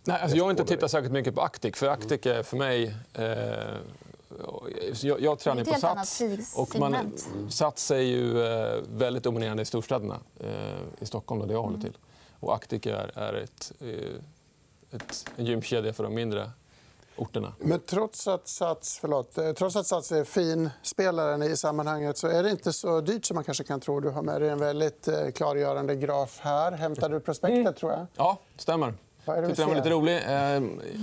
Nej, 0.04 0.22
alltså 0.22 0.38
jag 0.38 0.44
har 0.44 0.52
inte 0.52 0.66
tittat 0.66 0.92
särskilt 0.92 1.14
mycket 1.14 1.36
på 1.36 1.42
Actic. 1.42 1.76
För 1.76 1.88
Actic 1.88 2.26
är 2.26 2.44
för 2.44 2.58
mig... 2.58 2.96
Eh, 3.14 3.24
jag, 5.02 5.22
jag 5.22 5.40
tränar 5.40 5.64
på 5.64 5.74
Sats. 5.74 6.22
Och 6.58 6.80
man, 6.80 7.14
Sats 7.50 7.92
är 7.92 7.98
ju 7.98 8.44
eh, 8.44 8.82
väldigt 8.90 9.24
dominerande 9.24 9.62
i 9.62 9.66
storstäderna. 9.66 10.20
Eh, 10.40 10.80
I 11.00 11.06
Stockholm, 11.06 11.48
där 11.48 11.56
jag 11.56 11.62
håller 11.62 11.80
till. 11.80 11.98
Och 12.40 12.56
Actic 12.56 12.86
är, 12.86 13.12
är 13.20 13.34
ett, 13.34 13.72
eh, 13.80 14.96
ett, 14.96 15.30
en 15.36 15.46
gymkedja 15.46 15.94
för 15.94 16.04
de 16.04 16.14
mindre 16.14 16.52
orterna. 17.20 17.54
Men 17.60 17.80
trots 17.80 18.28
att 18.28 18.48
Sats, 18.48 18.98
förlåt, 19.02 19.38
eh, 19.38 19.52
trots 19.52 19.76
att 19.76 19.88
Sats 19.88 20.12
är 20.12 20.24
fin 20.24 20.70
spelaren 20.82 21.44
i 21.44 21.58
sammanhanget 21.58 22.18
så 22.18 22.28
är 22.28 22.44
det 22.44 22.50
inte 22.50 22.74
så 22.74 23.02
dyrt 23.02 23.26
som 23.26 23.36
man 23.36 23.44
kanske 23.44 23.64
kan 23.64 23.80
tro. 23.80 24.00
Du 24.00 24.10
har 24.10 24.22
med 24.22 24.42
dig 24.42 24.50
en 24.50 24.60
väldigt 24.60 25.08
eh, 25.08 25.30
klargörande 25.36 25.96
graf 25.96 26.40
här. 26.42 26.72
Hämtar 26.72 27.10
du 27.10 27.20
prospektet, 27.20 27.60
mm. 27.60 27.74
tror 27.74 27.92
jag? 27.92 28.08
Ja, 28.16 28.38
stämmer. 28.58 28.94
Vad 29.26 29.44
den 29.44 29.68
var 29.68 29.76
lite 29.76 29.90
rolig. 29.90 30.16
Eh, 30.16 30.62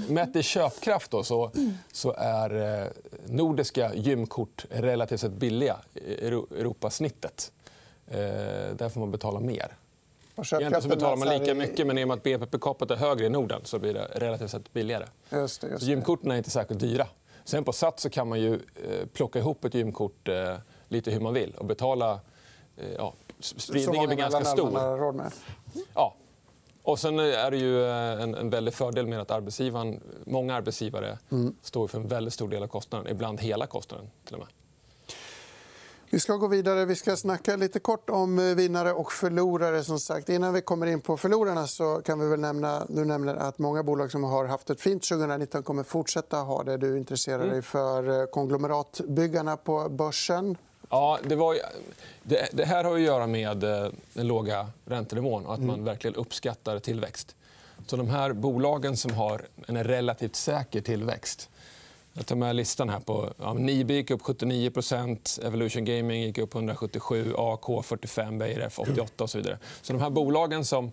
mätt 0.09 0.37
i 0.37 0.43
köpkraft 0.43 1.11
då, 1.11 1.23
så, 1.23 1.51
så 1.93 2.15
är 2.19 2.83
eh, 2.83 2.89
nordiska 3.27 3.95
gymkort 3.95 4.65
relativt 4.71 5.21
sett 5.21 5.33
billiga. 5.33 5.77
Europasnittet. 5.95 7.53
Eh, 8.07 8.19
där 8.77 8.89
får 8.89 9.01
man 9.01 9.11
betala 9.11 9.41
mer. 9.41 9.77
Egentligen 10.37 10.83
så 10.83 10.89
betalar 10.89 11.17
man 11.17 11.29
lika 11.29 11.55
mycket, 11.55 11.87
men 11.87 11.99
i 11.99 12.05
och 12.05 12.09
med 12.09 12.17
att 12.17 12.23
BNP 12.23 12.47
per 12.47 12.59
capita 12.59 12.95
är 12.95 12.99
högre 12.99 13.27
i 13.27 13.29
Norden 13.29 13.61
så 13.65 13.79
blir 13.79 13.95
det 13.95 14.05
relativt 14.15 14.51
sett 14.51 14.73
billigare. 14.73 15.07
Just 15.31 15.61
det, 15.61 15.69
just 15.69 15.81
det. 15.81 15.87
Gymkorten 15.87 16.31
är 16.31 16.37
inte 16.37 16.51
särskilt 16.51 16.81
dyra. 16.81 17.07
Sen 17.45 17.65
på 17.65 17.73
Sats 17.73 18.03
så 18.03 18.11
kan 18.11 18.29
man 18.29 18.41
ju 18.41 18.55
eh, 18.55 19.07
plocka 19.13 19.39
ihop 19.39 19.65
ett 19.65 19.75
gymkort 19.75 20.29
eh, 20.29 20.55
lite 20.89 21.11
hur 21.11 21.21
man 21.21 21.35
vill 21.35 21.55
och 21.59 21.65
betala... 21.65 22.21
Eh, 22.77 22.93
ja, 22.97 23.15
spridningen 23.41 24.07
blir 24.07 24.17
ganska 24.17 24.45
stor. 24.45 24.79
Ja. 25.95 26.15
Och 26.83 26.99
sen 26.99 27.19
är 27.19 27.51
det 27.51 27.57
ju 27.57 27.87
en, 28.23 28.35
en 28.35 28.51
väldig 28.51 28.75
fördel 28.75 29.07
med 29.07 29.21
att 29.21 29.31
arbetsgivaren, 29.31 30.01
många 30.25 30.55
arbetsgivare 30.55 31.19
mm. 31.31 31.55
står 31.63 31.89
för 31.89 31.99
en 31.99 32.09
väldigt 32.09 32.35
stor 32.35 32.49
del 32.49 32.63
av 32.63 32.67
kostnaden. 32.67 33.09
Ibland 33.13 33.41
hela 33.41 33.67
kostnaden. 33.67 34.11
till 34.25 34.35
och 34.35 34.41
med. 34.41 34.49
Vi 36.11 36.21
ska 36.21 36.37
gå 36.37 36.49
vidare. 36.49 36.85
Vi 36.85 36.97
ska 36.97 37.17
snacka 37.17 37.57
lite 37.57 37.81
kort 37.81 38.11
om 38.11 38.39
eh, 38.39 38.45
vinnare 38.45 38.93
och 38.93 39.13
förlorare. 39.13 39.85
Som 39.85 40.01
sagt. 40.01 40.29
Innan 40.29 40.55
vi 40.55 40.61
kommer 40.61 40.87
in 40.87 41.01
på 41.01 41.17
förlorarna 41.17 41.67
så 41.67 42.03
kan 42.05 42.21
vi 42.21 42.29
väl 42.29 42.41
nämna... 42.41 42.87
Du 42.89 43.05
nämner 43.05 43.35
att 43.35 43.59
många 43.59 43.83
bolag 43.83 44.11
som 44.11 44.25
har 44.25 44.45
haft 44.45 44.71
ett 44.71 44.81
fint 44.81 45.03
2019 45.03 45.63
kommer 45.63 45.83
fortsätta 45.83 46.37
ha 46.37 46.63
det. 46.63 46.77
Du 46.77 46.99
intresserar 46.99 47.39
dig 47.39 47.49
mm. 47.49 47.63
för 47.63 48.21
eh, 48.21 48.27
konglomeratbyggarna 48.27 49.57
på 49.57 49.89
börsen. 49.89 50.57
Ja, 50.91 51.19
det, 51.23 51.37
var, 51.37 51.57
det, 52.23 52.49
det, 52.53 52.65
här 52.65 52.85
har 52.85 52.95
att 52.95 53.01
göra 53.01 53.27
med 53.27 53.65
eh, 53.65 53.91
den 54.13 54.27
låga 54.27 54.67
räntenivån 54.85 55.47
och 55.47 55.55
att 55.55 55.61
man 55.61 55.75
mm. 55.75 55.85
verkligen 55.85 56.15
uppskattar 56.15 56.79
tillväxt. 56.79 57.37
Så 57.87 57.97
de 57.97 58.09
här 58.09 58.33
bolagen 58.33 58.97
som 58.97 59.15
har 59.15 59.47
en 59.67 59.85
relativt 59.85 60.37
säker 60.37 60.81
tillväxt 60.81 61.51
jag 62.17 62.27
tar 62.27 62.37
med 62.37 62.57
listan 62.57 62.89
här. 62.89 63.01
på 63.01 63.33
ja, 63.39 63.53
Nibe 63.53 63.95
gick 63.95 64.11
upp 64.11 64.23
79% 64.23 65.47
Evolution 65.47 65.85
Gaming 65.85 66.23
gick 66.23 66.39
upp 66.39 66.55
177 66.55 67.35
AK 67.37 67.85
45 67.85 68.39
Beijer 68.39 68.71
88 68.77 69.25
och 69.25 69.31
så 69.31 69.39
vidare. 69.39 69.59
Så 69.83 69.93
de 69.93 70.03
här 70.03 70.11
bolagen 70.11 70.65
som, 70.65 70.93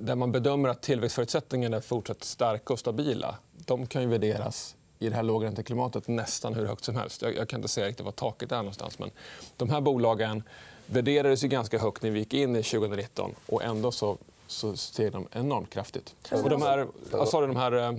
där 0.00 0.14
man 0.14 0.32
bedömer 0.32 0.68
att 0.68 0.82
tillväxtförutsättningarna 0.82 1.76
är 1.76 1.80
fortsatt 1.80 2.24
starka 2.24 2.72
och 2.72 2.78
stabila 2.78 3.38
de 3.68 3.86
kan 3.86 4.02
ju 4.02 4.08
värderas 4.08 4.76
i 4.98 5.08
det 5.08 5.16
här 5.16 5.22
lågränteklimatet 5.22 6.08
nästan 6.08 6.54
hur 6.54 6.66
högt 6.66 6.84
som 6.84 6.96
helst. 6.96 7.22
Jag, 7.22 7.36
jag 7.36 7.48
kan 7.48 7.58
inte 7.58 7.68
säga 7.68 7.86
riktigt 7.86 8.04
var 8.04 8.12
taket 8.12 8.52
är 8.52 8.56
någonstans. 8.56 8.98
Men 8.98 9.10
de 9.56 9.70
här 9.70 9.80
bolagen 9.80 10.42
värderades 10.86 11.44
ju 11.44 11.48
ganska 11.48 11.78
högt 11.78 12.02
när 12.02 12.10
vi 12.10 12.18
gick 12.18 12.34
in 12.34 12.56
i 12.56 12.62
2019 12.62 13.34
och 13.46 13.64
ändå 13.64 13.90
så, 13.92 14.18
så 14.46 14.76
steg 14.76 15.12
de 15.12 15.26
enormt 15.32 15.70
kraftigt. 15.70 16.14
Och 16.30 16.50
de 16.50 16.62
här, 16.62 16.86
alltså, 17.12 17.40
de 17.40 17.56
här 17.56 17.72
eh, 17.72 17.92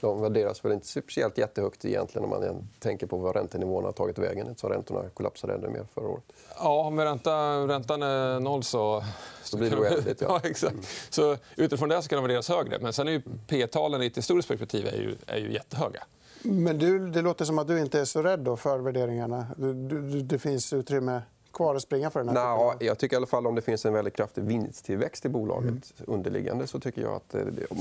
de 0.00 0.20
värderas 0.20 0.64
väl 0.64 0.72
inte 0.72 0.86
speciellt 0.86 1.38
jättehögt 1.38 1.84
egentligen 1.84 2.24
om 2.24 2.30
man 2.30 2.68
tänker 2.78 3.06
på 3.06 3.16
vad 3.16 3.36
räntenivåerna 3.36 3.88
har 3.88 3.92
tagit 3.92 4.18
vägen 4.18 4.48
eftersom 4.48 4.70
räntorna 4.70 5.08
kollapsade 5.14 5.54
ännu 5.54 5.68
mer 5.68 5.86
förra 5.94 6.08
året. 6.08 6.24
Ja, 6.56 6.84
om 6.86 7.00
ränta, 7.00 7.32
räntan 7.66 8.02
är 8.02 8.40
noll 8.40 8.62
så... 8.62 9.04
så 9.42 9.56
blir 9.56 9.70
det 9.70 9.76
oändligt. 9.76 10.20
Ja. 10.20 10.26
ja, 10.42 10.50
exakt. 10.50 10.72
Mm. 10.72 10.84
Så 11.10 11.36
utifrån 11.56 11.88
det 11.88 12.02
så 12.02 12.08
kan 12.08 12.16
de 12.16 12.22
värderas 12.22 12.48
högre. 12.48 12.78
Men 12.78 12.92
sen 12.92 13.08
är 13.08 13.12
ju 13.12 13.22
P-talen 13.46 14.02
i 14.02 14.06
ett 14.06 14.18
historiskt 14.18 14.48
perspektiv 14.48 14.86
är 14.86 14.96
ju, 14.96 15.16
är 15.26 15.38
ju 15.38 15.52
jättehöga. 15.52 16.04
Men 16.42 16.78
du, 16.78 17.10
det 17.10 17.22
låter 17.22 17.44
som 17.44 17.58
att 17.58 17.68
du 17.68 17.80
inte 17.80 18.00
är 18.00 18.04
så 18.04 18.22
rädd 18.22 18.58
för 18.58 18.78
värderingarna. 18.78 19.46
Du, 19.56 19.74
du, 19.74 20.20
det 20.20 20.38
finns 20.38 20.72
utrymme 20.72 21.22
kvar 21.60 21.74
att 21.74 21.82
springa 21.82 22.10
för 22.10 22.24
den 22.24 22.36
här 22.36 22.56
Nå, 22.56 22.74
Jag 22.80 22.98
tycker 22.98 23.14
i 23.14 23.18
alla 23.18 23.26
fall 23.26 23.46
om 23.46 23.54
det 23.54 23.62
finns 23.62 23.86
en 23.86 23.92
väldigt 23.92 24.16
kraftig 24.16 24.44
vinsttillväxt 24.44 25.24
i 25.24 25.28
bolaget 25.28 25.70
mm. 25.70 25.82
underliggande 26.06 26.66
så 26.66 26.80
tycker 26.80 27.02
jag 27.02 27.14
att 27.14 27.34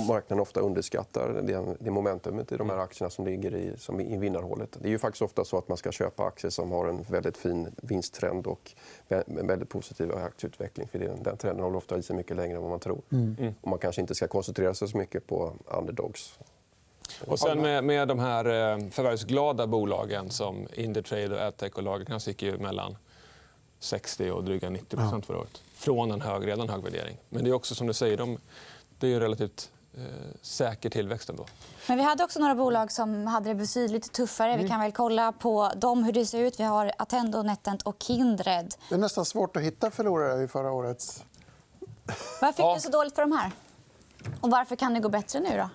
marknaden 0.07 0.39
ofta 0.39 0.59
underskattar 0.59 1.41
det, 1.43 1.75
det 1.79 1.91
momentumet 1.91 2.51
i 2.51 2.57
de 2.57 2.69
här 2.69 2.77
aktierna 2.77 3.09
som 3.09 3.25
ligger 3.25 3.55
i, 3.55 3.74
som 3.77 4.01
i 4.01 4.17
vinnarhålet. 4.17 4.77
Det 4.81 4.88
är 4.88 4.91
ju 4.91 5.00
faktiskt 5.00 5.21
ofta 5.21 5.45
så 5.45 5.57
att 5.57 5.67
man 5.67 5.77
ska 5.77 5.91
köpa 5.91 6.24
aktier 6.24 6.51
som 6.51 6.71
har 6.71 6.88
en 6.88 7.01
väldigt 7.01 7.38
fin 7.38 7.67
vinsttrend 7.81 8.48
och 8.48 8.71
en 9.07 9.48
väldigt 9.48 9.69
positiv 9.69 10.15
aktieutveckling. 10.15 10.88
För 10.88 11.00
den, 11.00 11.24
den 11.24 11.38
trenden 11.38 11.63
håller 11.63 11.77
ofta 11.77 11.98
i 11.98 12.03
sig 12.03 12.15
mycket 12.15 12.38
längre 12.38 12.55
än 12.55 12.62
vad 12.62 12.71
man 12.71 12.79
tror. 12.79 13.01
Mm. 13.12 13.36
mm. 13.39 13.53
Och 13.62 13.67
man 13.67 13.79
kanske 13.79 14.01
inte 14.01 14.15
ska 14.15 14.27
koncentrera 14.27 14.74
sig 14.74 14.88
så 14.88 14.98
mycket 14.98 15.27
på 15.27 15.53
underdogs. 15.65 16.39
Och 17.27 17.39
sen 17.39 17.62
med, 17.62 17.83
med 17.83 18.07
de 18.07 18.19
här 18.19 18.45
eh, 18.45 18.89
förvärvsglada 18.89 19.67
bolagen 19.67 20.29
som 20.29 20.67
Indutrade, 20.74 21.36
och 21.36 21.41
Adtech 21.41 21.77
och 21.77 21.83
Lagercrantz 21.83 22.27
gick 22.27 22.41
ju 22.41 22.57
mellan 22.57 22.95
60 23.79 24.31
och 24.31 24.43
dryga 24.43 24.69
90 24.69 24.98
procent 24.98 25.25
förra 25.25 25.38
året. 25.38 25.62
Från 25.74 26.12
en 26.12 26.21
hög, 26.21 26.48
redan 26.48 26.69
hög 26.69 26.83
värdering. 26.83 27.17
Men 27.29 27.43
det 27.43 27.50
är 27.50 27.53
också 27.53 27.75
som 27.75 27.88
du 27.88 27.93
säger, 27.93 28.17
de, 28.17 28.38
det 29.00 29.13
är 29.13 29.19
relativt 29.19 29.71
eh, 29.98 30.03
säker 30.41 30.89
tillväxt 30.89 31.29
ändå. 31.29 31.45
Men 31.88 31.98
vi 31.98 32.03
hade 32.03 32.24
också 32.24 32.39
några 32.39 32.55
bolag 32.55 32.91
som 32.91 33.27
hade 33.27 33.50
det 33.50 33.55
betydligt 33.55 34.12
tuffare. 34.12 34.51
Mm. 34.51 34.63
Vi 34.63 34.69
kan 34.69 34.79
väl 34.79 34.91
kolla 34.91 35.31
på 35.31 35.71
dem, 35.75 36.03
hur 36.03 36.12
det 36.12 36.25
ser 36.25 36.39
ut. 36.39 36.59
Vi 36.59 36.63
har 36.63 36.91
Attendo, 36.98 37.43
Netent 37.43 37.81
och 37.81 37.95
Kindred. 38.00 38.75
Det 38.89 38.95
är 38.95 39.00
nästan 39.00 39.25
svårt 39.25 39.57
att 39.57 39.63
hitta 39.63 39.91
förlorare 39.91 40.43
i 40.43 40.48
förra 40.48 40.71
årets. 40.71 41.24
Varför 42.41 42.63
gick 42.63 42.75
det 42.75 42.81
så 42.81 42.89
dåligt 42.89 43.15
för 43.15 43.21
de 43.21 43.31
här? 43.31 43.51
Och 44.41 44.51
varför 44.51 44.75
kan 44.75 44.93
det 44.93 45.00
gå 45.00 45.09
bättre 45.09 45.39
nu? 45.39 45.57
då? 45.57 45.69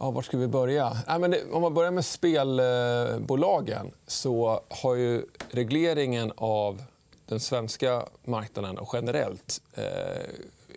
Ja, 0.00 0.10
var 0.10 0.22
ska 0.22 0.38
vi 0.38 0.46
börja? 0.46 0.96
Nej, 1.06 1.18
men 1.18 1.30
det, 1.30 1.50
om 1.52 1.62
man 1.62 1.74
börjar 1.74 1.90
med 1.90 2.04
spelbolagen 2.04 3.90
så 4.06 4.60
har 4.68 4.94
ju 4.94 5.22
regleringen 5.50 6.32
av 6.36 6.82
den 7.26 7.40
svenska 7.40 8.06
marknaden 8.24 8.78
och 8.78 8.90
generellt 8.92 9.62
eh, 9.74 9.82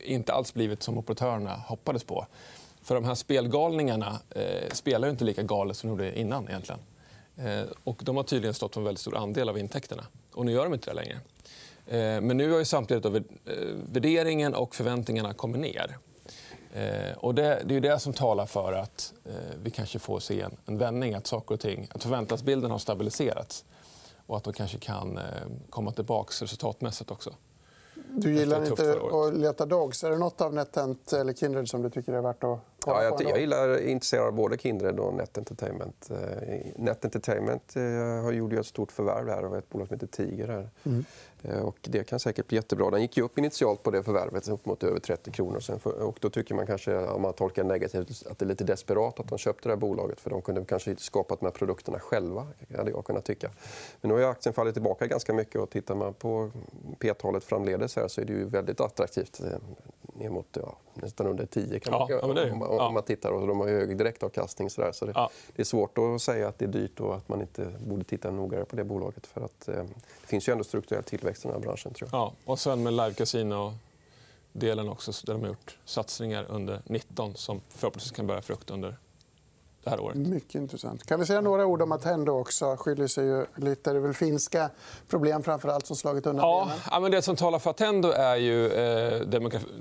inte 0.04 0.34
alls 0.34 0.54
blivit 0.54 0.84
som 0.84 0.98
operatörerna 0.98 1.56
hoppades 1.56 2.04
på. 2.04 2.26
För 2.82 2.96
de 2.96 3.04
här 3.04 3.16
spelgalningarna 3.16 4.20
eh, 4.30 4.70
spelar 4.72 5.10
inte 5.10 5.24
lika 5.24 5.44
galet 5.44 5.78
som 5.78 5.90
de 5.90 5.92
gjorde 5.92 6.20
innan. 6.20 6.48
Egentligen. 6.50 6.82
Eh, 7.38 7.64
och 7.84 8.02
de 8.04 8.16
har 8.18 8.24
tydligen 8.24 8.54
stått 8.54 8.74
för 8.74 8.82
en 8.82 8.86
väldigt 8.86 9.02
stor 9.02 9.18
andel 9.18 9.50
av 9.50 9.58
intäkterna. 9.58 10.04
Och 10.34 10.46
nu 10.46 10.52
gör 10.52 10.64
de 10.64 10.74
inte 10.74 10.90
det 10.90 10.94
längre. 10.94 11.20
Eh, 11.88 12.22
men 12.22 12.38
nu 12.38 12.52
har 12.52 12.60
ju 12.60 12.66
samtidigt 12.66 13.04
då, 13.04 13.16
eh, 13.16 13.24
värderingen 13.92 14.56
och 14.56 14.76
förväntningarna 14.76 15.34
kommit 15.34 15.62
ner. 15.62 15.98
Eh, 16.74 17.18
och 17.18 17.36
det, 17.36 17.62
det, 17.66 17.76
är 17.76 17.82
det 17.82 18.00
som 18.00 18.14
talar 18.14 18.46
för 18.46 18.74
att 18.74 19.14
eh, 19.26 19.34
vi 19.64 19.72
kanske 19.72 20.00
får 20.00 20.20
se 20.20 20.42
en, 20.42 20.58
en 20.66 20.78
vändning. 20.78 21.14
Att 21.14 21.28
saker 21.28 21.56
och 21.56 21.62
ting, 21.62 21.88
att 21.92 22.04
förväntansbilden 22.04 22.72
har 22.72 22.78
stabiliserats 22.78 23.66
och 24.28 24.38
att 24.38 24.44
de 24.44 24.54
kanske 24.54 24.78
kan 24.78 25.18
eh, 25.18 25.24
komma 25.70 25.92
tillbaka 25.92 26.32
resultatmässigt 26.42 27.12
också. 27.12 27.34
Du 28.10 28.36
gillar 28.36 28.66
inte 28.66 28.92
att 28.92 29.38
leta 29.38 29.66
dogs. 29.66 30.04
Är 30.04 30.10
det 30.10 30.18
nåt 30.18 30.42
av 30.42 30.54
NetEnt 30.54 31.14
eller 31.14 31.34
Kindred 31.34 31.70
som 31.70 31.82
du 31.82 31.90
tycker 31.90 32.14
är 32.14 32.22
värt 32.22 32.44
att 32.44 32.60
kolla 32.82 33.04
ja, 33.04 33.12
på? 33.12 33.24
Jag, 33.24 33.40
gillar 33.40 33.88
intresserad 33.88 34.28
av 34.28 34.34
både 34.34 34.58
Kindred 34.58 35.00
och 35.00 35.14
Net 35.14 35.38
Entertainment. 35.38 36.10
Eh, 36.12 36.58
Net 36.76 37.06
Entertainment 37.06 37.76
eh, 37.76 38.30
gjorde 38.30 38.60
ett 38.60 38.66
stort 38.66 38.92
förvärv 38.92 39.30
här 39.30 39.44
av 39.44 39.56
ett 39.56 39.70
bolag 39.70 39.88
som 39.88 39.96
heter 39.96 40.08
Tiger. 40.08 40.48
Här. 40.48 40.70
Mm. 40.84 41.06
Eh, 41.44 41.62
och 41.62 41.78
det 41.82 42.04
kan 42.04 42.20
säkert 42.20 42.48
bli 42.48 42.56
jättebra. 42.56 42.90
Den 42.90 43.02
gick 43.02 43.18
upp 43.18 43.38
initialt 43.38 43.84
på 43.84 43.92
det 43.92 44.04
förvärvet 44.04 44.48
upp 44.48 44.66
mot 44.66 44.84
över 44.84 45.00
30 45.00 45.32
kronor. 45.32 45.60
Sen 45.60 45.80
och 45.80 46.18
då 46.22 46.30
tycker 46.30 46.56
man 46.56 46.68
kanske, 46.68 46.98
om 46.98 47.22
man 47.22 47.34
tolkar 47.34 47.64
negativt, 47.64 48.28
att 48.30 48.40
det 48.40 48.46
är 48.46 48.48
lite 48.48 48.64
desperat 48.64 49.20
att 49.20 49.28
de 49.28 49.38
köpte 49.38 49.70
det 49.70 49.74
här 49.74 49.80
bolaget. 49.80 50.20
För 50.20 50.30
de 50.30 50.42
kunde 50.42 50.66
kanske 50.66 50.90
inte 50.90 51.04
skapat 51.04 51.40
de 51.40 51.46
här 51.46 51.52
produkterna 51.52 52.00
själva, 52.00 52.48
hade 52.78 52.92
jag 52.92 53.06
kunnat 53.06 53.26
tycka. 53.26 53.50
Men 54.02 54.12
nu 54.12 54.24
har 54.24 54.32
aktien 54.32 54.54
fallit 54.54 54.74
tillbaka 54.74 55.08
ganska 55.08 55.34
mycket 55.34 55.62
och 55.62 55.70
tittar 55.70 55.96
man 55.96 56.14
på 56.14 56.52
P-talet 57.00 57.44
framledes 57.44 57.96
här 57.96 58.08
så 58.08 58.22
är 58.22 58.26
det 58.26 58.34
ju 58.34 58.46
väldigt 58.46 58.82
attraktivt. 58.82 59.42
Ner 60.22 60.30
mot 60.30 60.48
ja, 60.54 60.76
nästan 60.94 61.28
under 61.28 61.46
10 61.46 61.80
kan 61.80 61.94
man, 61.94 62.08
ja, 62.10 62.20
om, 62.20 62.60
man, 62.60 62.80
om 62.80 62.94
man 62.94 63.04
tittar. 63.04 63.32
Och 63.32 63.48
de 63.48 63.60
har 63.60 63.68
hög 63.68 63.98
direktavkastning. 63.98 64.70
Så, 64.70 64.82
där, 64.82 64.92
så 64.92 65.06
det, 65.06 65.14
det, 65.56 65.62
är 65.62 65.66
svårt 65.66 65.98
att 65.98 66.22
säga 66.22 66.48
att 66.48 66.60
det 66.60 66.66
är 66.66 66.70
dyrt 66.70 67.00
och 67.00 67.16
att 67.16 67.30
man 67.30 67.42
inte 67.42 67.74
borde 67.88 68.04
titta 68.04 68.32
noggrannare 68.32 68.66
på 68.66 68.76
det 68.76 68.84
bolaget. 68.84 69.28
För 69.28 69.42
att, 69.42 69.68
eh, 69.68 69.84
det 70.22 70.28
finns 70.28 70.50
ju 70.50 70.52
ändå 70.52 70.64
strukturell 70.64 71.04
tillväxt 71.04 71.46
i 71.46 71.48
den 71.48 71.56
här 71.56 71.62
branschen. 71.62 71.94
Tror 71.94 72.10
jag. 72.12 72.20
Ja, 72.20 72.34
och 72.46 72.60
sen 72.60 72.84
med 72.84 72.94
live 72.94 73.14
casino 73.14 73.74
delen 74.54 74.90
också 74.90 75.12
där 75.26 75.34
de 75.34 75.42
har 75.42 75.48
gjort 75.50 75.78
satsningar 75.86 76.46
under 76.50 76.82
19 76.86 77.36
som 77.36 77.62
förhoppningsvis 77.70 78.12
kan 78.12 78.28
bära 78.28 78.42
frukt 78.42 78.70
under 78.70 78.96
det 79.84 79.90
här 79.90 80.00
året. 80.00 80.18
Mycket 80.18 80.56
intressant. 80.56 81.06
Kan 81.06 81.20
vi 81.20 81.26
säga 81.26 81.42
några 81.42 81.66
ord 81.66 81.82
om 81.82 81.92
Attendo 81.92 82.32
också? 82.32 82.76
skiljer 82.76 83.08
sig 83.08 83.26
ju 83.26 83.46
lite. 83.56 83.92
Det 83.92 83.98
är 83.98 84.02
väl 84.02 84.14
finska 84.14 84.70
problem 85.10 85.44
framför 85.44 85.70
allt 85.70 85.88
som 85.88 85.96
slagit 85.96 86.26
undan 86.26 86.46
ja, 86.46 86.72
ja, 86.92 87.00
men 87.00 87.12
Det 87.12 87.22
som 87.22 87.36
talar 87.36 87.60
för 87.60 87.70
Attendo 87.70 88.12
är 88.12 88.36
ju 88.36 88.68
eh, 88.68 89.22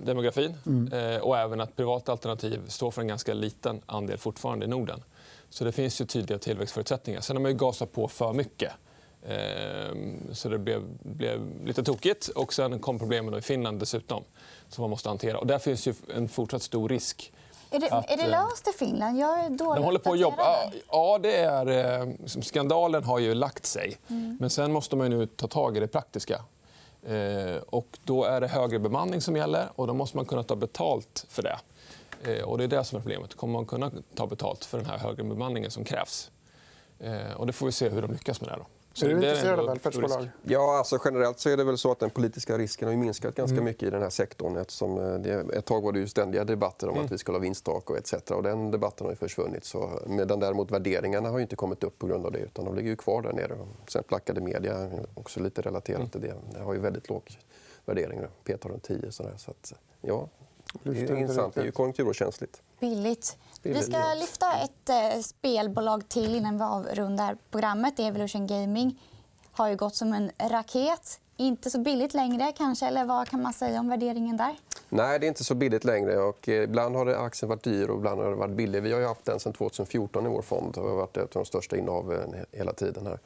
demografin 0.04 0.54
mm. 0.66 0.92
eh, 0.92 1.20
och 1.20 1.38
även 1.38 1.60
att 1.60 1.76
privata 1.76 2.12
alternativ 2.12 2.60
står 2.68 2.90
för 2.90 3.00
en 3.02 3.08
ganska 3.08 3.34
liten 3.34 3.80
andel 3.86 4.18
fortfarande 4.18 4.64
i 4.64 4.68
Norden. 4.68 5.02
Så 5.50 5.64
det 5.64 5.72
finns 5.72 6.00
ju 6.00 6.04
tydliga 6.04 6.38
tillväxtförutsättningar. 6.38 7.20
Sen 7.20 7.36
har 7.36 7.42
man 7.42 7.50
ju 7.50 7.56
gasat 7.56 7.92
på 7.92 8.08
för 8.08 8.32
mycket. 8.32 8.72
Eh, 9.22 9.96
så 10.32 10.48
det 10.48 10.58
blev, 10.58 10.82
blev, 11.02 11.66
lite 11.66 11.82
tokigt. 11.82 12.28
Och 12.28 12.52
sen 12.52 12.78
kom 12.78 12.98
problemen 12.98 13.34
i 13.34 13.42
Finland 13.42 13.80
dessutom 13.80 14.24
som 14.68 14.82
man 14.82 14.90
måste 14.90 15.08
hantera. 15.08 15.38
Och 15.38 15.46
där 15.46 15.58
finns 15.58 15.86
ju 15.86 15.94
en 16.14 16.28
fortsatt 16.28 16.62
stor 16.62 16.88
risk 16.88 17.32
är 17.70 17.80
det, 17.80 17.90
att, 17.90 18.10
är 18.10 18.16
det 18.16 18.22
eh, 18.22 18.30
löst 18.30 18.68
i 18.68 18.72
Finland? 18.72 19.18
Jag 19.18 19.38
är 19.38 19.50
dåligt 19.50 19.58
de 19.58 19.84
håller 19.84 19.98
på 19.98 20.12
att 20.12 20.18
jobba. 20.18 20.72
Ja, 20.90 21.18
det 21.22 21.36
är, 21.36 21.66
eh, 22.00 22.08
skandalen 22.26 23.04
har 23.04 23.18
ju 23.18 23.34
lagt 23.34 23.66
sig. 23.66 23.96
Mm. 24.08 24.36
Men 24.40 24.50
sen 24.50 24.72
måste 24.72 24.96
man 24.96 25.10
nu 25.10 25.26
ta 25.26 25.46
tag 25.48 25.76
i 25.76 25.80
det 25.80 25.88
praktiska. 25.88 26.44
Eh, 27.06 27.62
och 27.70 27.98
då 28.04 28.24
är 28.24 28.40
det 28.40 28.48
högre 28.48 28.78
bemanning 28.78 29.20
som 29.20 29.36
gäller 29.36 29.68
och 29.76 29.86
då 29.86 29.94
måste 29.94 30.16
man 30.16 30.26
kunna 30.26 30.42
ta 30.42 30.56
betalt 30.56 31.26
för 31.28 31.42
det. 31.42 31.58
Och 32.44 32.58
det 32.58 32.64
är 32.64 32.68
det 32.68 32.84
som 32.84 32.96
är 32.96 33.00
problemet. 33.02 33.34
Kommer 33.34 33.52
man 33.52 33.66
kunna 33.66 33.90
ta 34.14 34.26
betalt 34.26 34.64
för 34.64 34.78
den 34.78 34.86
här 34.86 34.98
högre 34.98 35.24
bemanningen 35.24 35.70
som 35.70 35.84
krävs? 35.84 36.30
Och 37.36 37.46
det 37.46 37.52
får 37.52 37.66
vi 37.66 37.72
se 37.72 37.88
hur 37.88 38.02
de 38.02 38.12
lyckas 38.12 38.40
med 38.40 38.50
det. 38.50 38.56
Då. 38.56 38.66
Så 38.92 39.06
är 39.06 39.08
du 39.08 39.14
intresserad 39.14 39.60
av 39.60 39.66
välfärdsbolag? 39.66 40.30
Ja, 40.42 40.78
alltså 40.78 40.98
generellt 41.04 41.38
så 41.38 41.50
är 41.50 41.56
det 41.56 41.64
väl 41.64 41.78
så 41.78 41.92
att 41.92 41.98
den 41.98 42.10
politiska 42.10 42.58
risken 42.58 42.88
har 42.88 42.96
minskat 42.96 43.34
ganska 43.34 43.54
mm. 43.54 43.64
mycket 43.64 43.82
i 43.82 43.90
den 43.90 44.02
här 44.02 44.10
sektorn. 44.10 44.56
Eftersom 44.56 44.98
eh, 44.98 45.14
det, 45.14 45.54
ett 45.54 45.64
tag 45.64 45.82
var 45.82 45.92
det 45.92 45.98
ju 45.98 46.08
ständiga 46.08 46.44
debatter 46.44 46.88
om 46.88 46.94
mm. 46.94 47.04
att 47.04 47.12
vi 47.12 47.18
skulle 47.18 47.38
ha 47.38 47.42
vinsttak 47.42 47.90
och 47.90 47.96
etc. 47.96 48.30
Och 48.30 48.42
den 48.42 48.70
debatten 48.70 49.06
har 49.06 49.12
ju 49.12 49.16
försvunnit. 49.16 49.64
Så, 49.64 49.90
medan 50.06 50.40
däremot 50.40 50.70
värderingarna 50.70 51.28
har 51.28 51.40
inte 51.40 51.56
kommit 51.56 51.84
upp 51.84 51.98
på 51.98 52.06
grund 52.06 52.26
av 52.26 52.32
det. 52.32 52.38
Utan 52.38 52.64
de 52.64 52.74
ligger 52.74 52.90
ju 52.90 52.96
kvar 52.96 53.22
där 53.22 53.32
nere. 53.32 53.58
Sen 53.88 54.02
plackade 54.02 54.40
media 54.40 54.90
också 55.14 55.40
lite 55.40 55.62
relaterat 55.62 55.98
mm. 55.98 56.10
till 56.10 56.20
det. 56.20 56.34
Det 56.52 56.64
har 56.64 56.74
ju 56.74 56.80
väldigt 56.80 57.08
låg 57.08 57.22
värdering. 57.84 58.20
P 58.44 58.56
tar 58.56 58.70
runt 58.70 58.82
10 58.82 59.12
sådär. 59.12 59.34
Så 59.36 59.50
att, 59.50 59.72
ja, 60.00 60.28
det 60.82 60.90
är 60.90 61.16
intressant. 61.16 61.54
Det 61.54 61.60
är 61.60 61.64
ju 61.64 61.72
konjunkturokänsligt. 61.72 62.62
Billigt. 62.80 63.36
Vi 63.62 63.82
ska 63.82 64.14
lyfta 64.14 64.52
ett 64.52 64.88
eh, 64.88 65.20
spelbolag 65.22 66.08
till 66.08 66.34
innan 66.34 66.58
vi 66.58 66.64
avrundar 66.64 67.36
programmet. 67.50 67.98
Evolution 67.98 68.46
Gaming 68.46 69.02
har 69.52 69.68
ju 69.68 69.76
gått 69.76 69.94
som 69.94 70.12
en 70.12 70.30
raket. 70.38 71.20
Inte 71.36 71.70
så 71.70 71.78
billigt 71.78 72.14
längre, 72.14 72.52
kanske. 72.52 72.86
Eller 72.86 73.04
vad 73.04 73.28
kan 73.28 73.42
man 73.42 73.52
säga 73.52 73.80
om 73.80 73.88
värderingen 73.88 74.36
där? 74.36 74.56
Nej, 74.92 75.18
det 75.18 75.26
är 75.26 75.28
inte 75.28 75.44
så 75.44 75.54
billigt 75.54 75.84
längre. 75.84 76.18
Och 76.18 76.48
eh, 76.48 76.62
ibland 76.62 76.96
har 76.96 77.06
aktien 77.06 77.48
varit 77.48 77.62
dyr 77.62 77.88
och 77.88 77.98
ibland 77.98 78.20
har 78.20 78.30
det 78.30 78.36
varit 78.36 78.56
billig. 78.56 78.82
Vi 78.82 78.92
har 78.92 79.00
haft 79.02 79.24
den 79.24 79.40
sedan 79.40 79.52
2014 79.52 80.26
i 80.26 80.28
vår 80.28 80.42
fond 80.42 80.74
Det 80.74 80.80
har 80.80 80.96
varit 80.96 81.16
ett 81.16 81.36
av 81.36 81.42
de 81.42 81.44
största 81.44 81.76
innehaven 81.76 82.34
hela 82.52 82.72
tiden. 82.72 83.06
Här. 83.06 83.18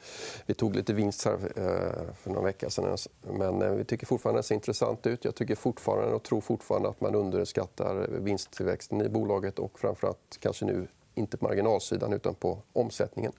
Vi 0.45 0.53
tog 0.53 0.75
lite 0.75 0.93
vinst 0.93 1.25
här 1.25 1.33
eh, 1.33 2.13
för 2.17 2.29
några 2.29 2.41
veckor 2.41 2.69
sedan. 2.69 2.85
Eh, 2.85 3.33
men 3.33 3.77
vi 3.77 3.83
tycker 3.83 4.07
fortfarande 4.07 4.39
att 4.39 4.43
den 4.43 4.47
ser 4.47 4.55
intressant 4.55 5.07
ut. 5.07 5.25
Jag 5.25 5.35
tycker 5.35 5.55
fortfarande 5.55 6.15
och 6.15 6.23
tror 6.23 6.41
fortfarande 6.41 6.89
att 6.89 7.01
man 7.01 7.15
underskattar 7.15 8.07
vinsttillväxten 8.09 9.01
i 9.01 9.09
bolaget 9.09 9.59
och 9.59 9.79
framförallt 9.79 10.37
kanske 10.39 10.65
nu 10.65 10.87
inte 11.15 11.37
på 11.37 11.45
marginalsidan 11.45 12.13
utan 12.13 12.35
på 12.35 12.57
omsättningen. 12.73 13.31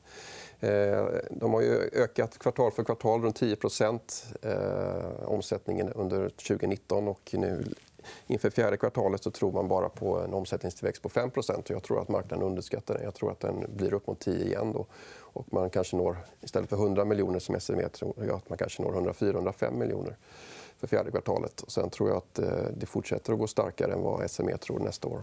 De 1.31 1.55
har 1.55 1.61
ju 1.61 1.91
ökat 1.93 2.39
kvartal 2.39 2.73
för 2.73 2.85
kvartal 2.85 3.23
runt 3.23 3.41
10% 3.41 5.25
omsättningen 5.25 5.93
under 5.93 6.29
2019 6.29 7.09
och 7.09 7.31
nu 7.33 7.65
inför 8.27 8.51
fjärde 8.51 8.77
kvartalet 8.77 9.23
så 9.23 9.31
tror 9.31 9.53
man 9.53 9.69
bara 9.69 9.89
på 9.89 10.21
en 10.21 10.35
omsättningstillväxt 10.35 11.03
på 11.03 11.09
5% 11.09 11.63
Jag 11.67 11.83
tror 11.83 12.03
att 12.03 12.09
marknaden 12.09 12.47
underskattar 12.47 12.95
den. 12.95 13.05
Jag 13.05 13.15
tror 13.15 13.31
att 13.31 13.41
den 13.41 13.65
blir 13.77 13.95
upp 13.95 14.07
mot 14.07 14.21
10 14.21 14.45
igen. 14.45 14.73
Då. 14.73 14.87
Och 15.37 15.53
man 15.53 15.71
kanske 15.71 15.97
når, 15.97 16.17
istället 16.41 16.69
för 16.69 16.77
100 16.77 17.05
miljoner 17.05 17.39
som 17.39 17.61
SME 17.61 17.89
tror 17.89 18.31
att 18.35 18.49
man 18.49 18.59
kanske 18.59 18.83
når 18.83 18.93
104-105 18.93 19.71
miljoner 19.71 20.17
för 20.81 20.87
fjärde 20.87 21.11
kvartalet. 21.11 21.65
Sen 21.69 21.91
tror 21.91 22.09
jag 22.09 22.19
att 22.19 22.39
eh, 22.39 22.49
det 22.77 22.87
fortsätter 22.87 23.33
att 23.33 23.39
gå 23.39 23.47
starkare 23.47 23.93
än 23.93 24.03
vad 24.03 24.31
SME 24.31 24.57
tror 24.57 24.79
nästa 24.79 25.09
år. 25.09 25.23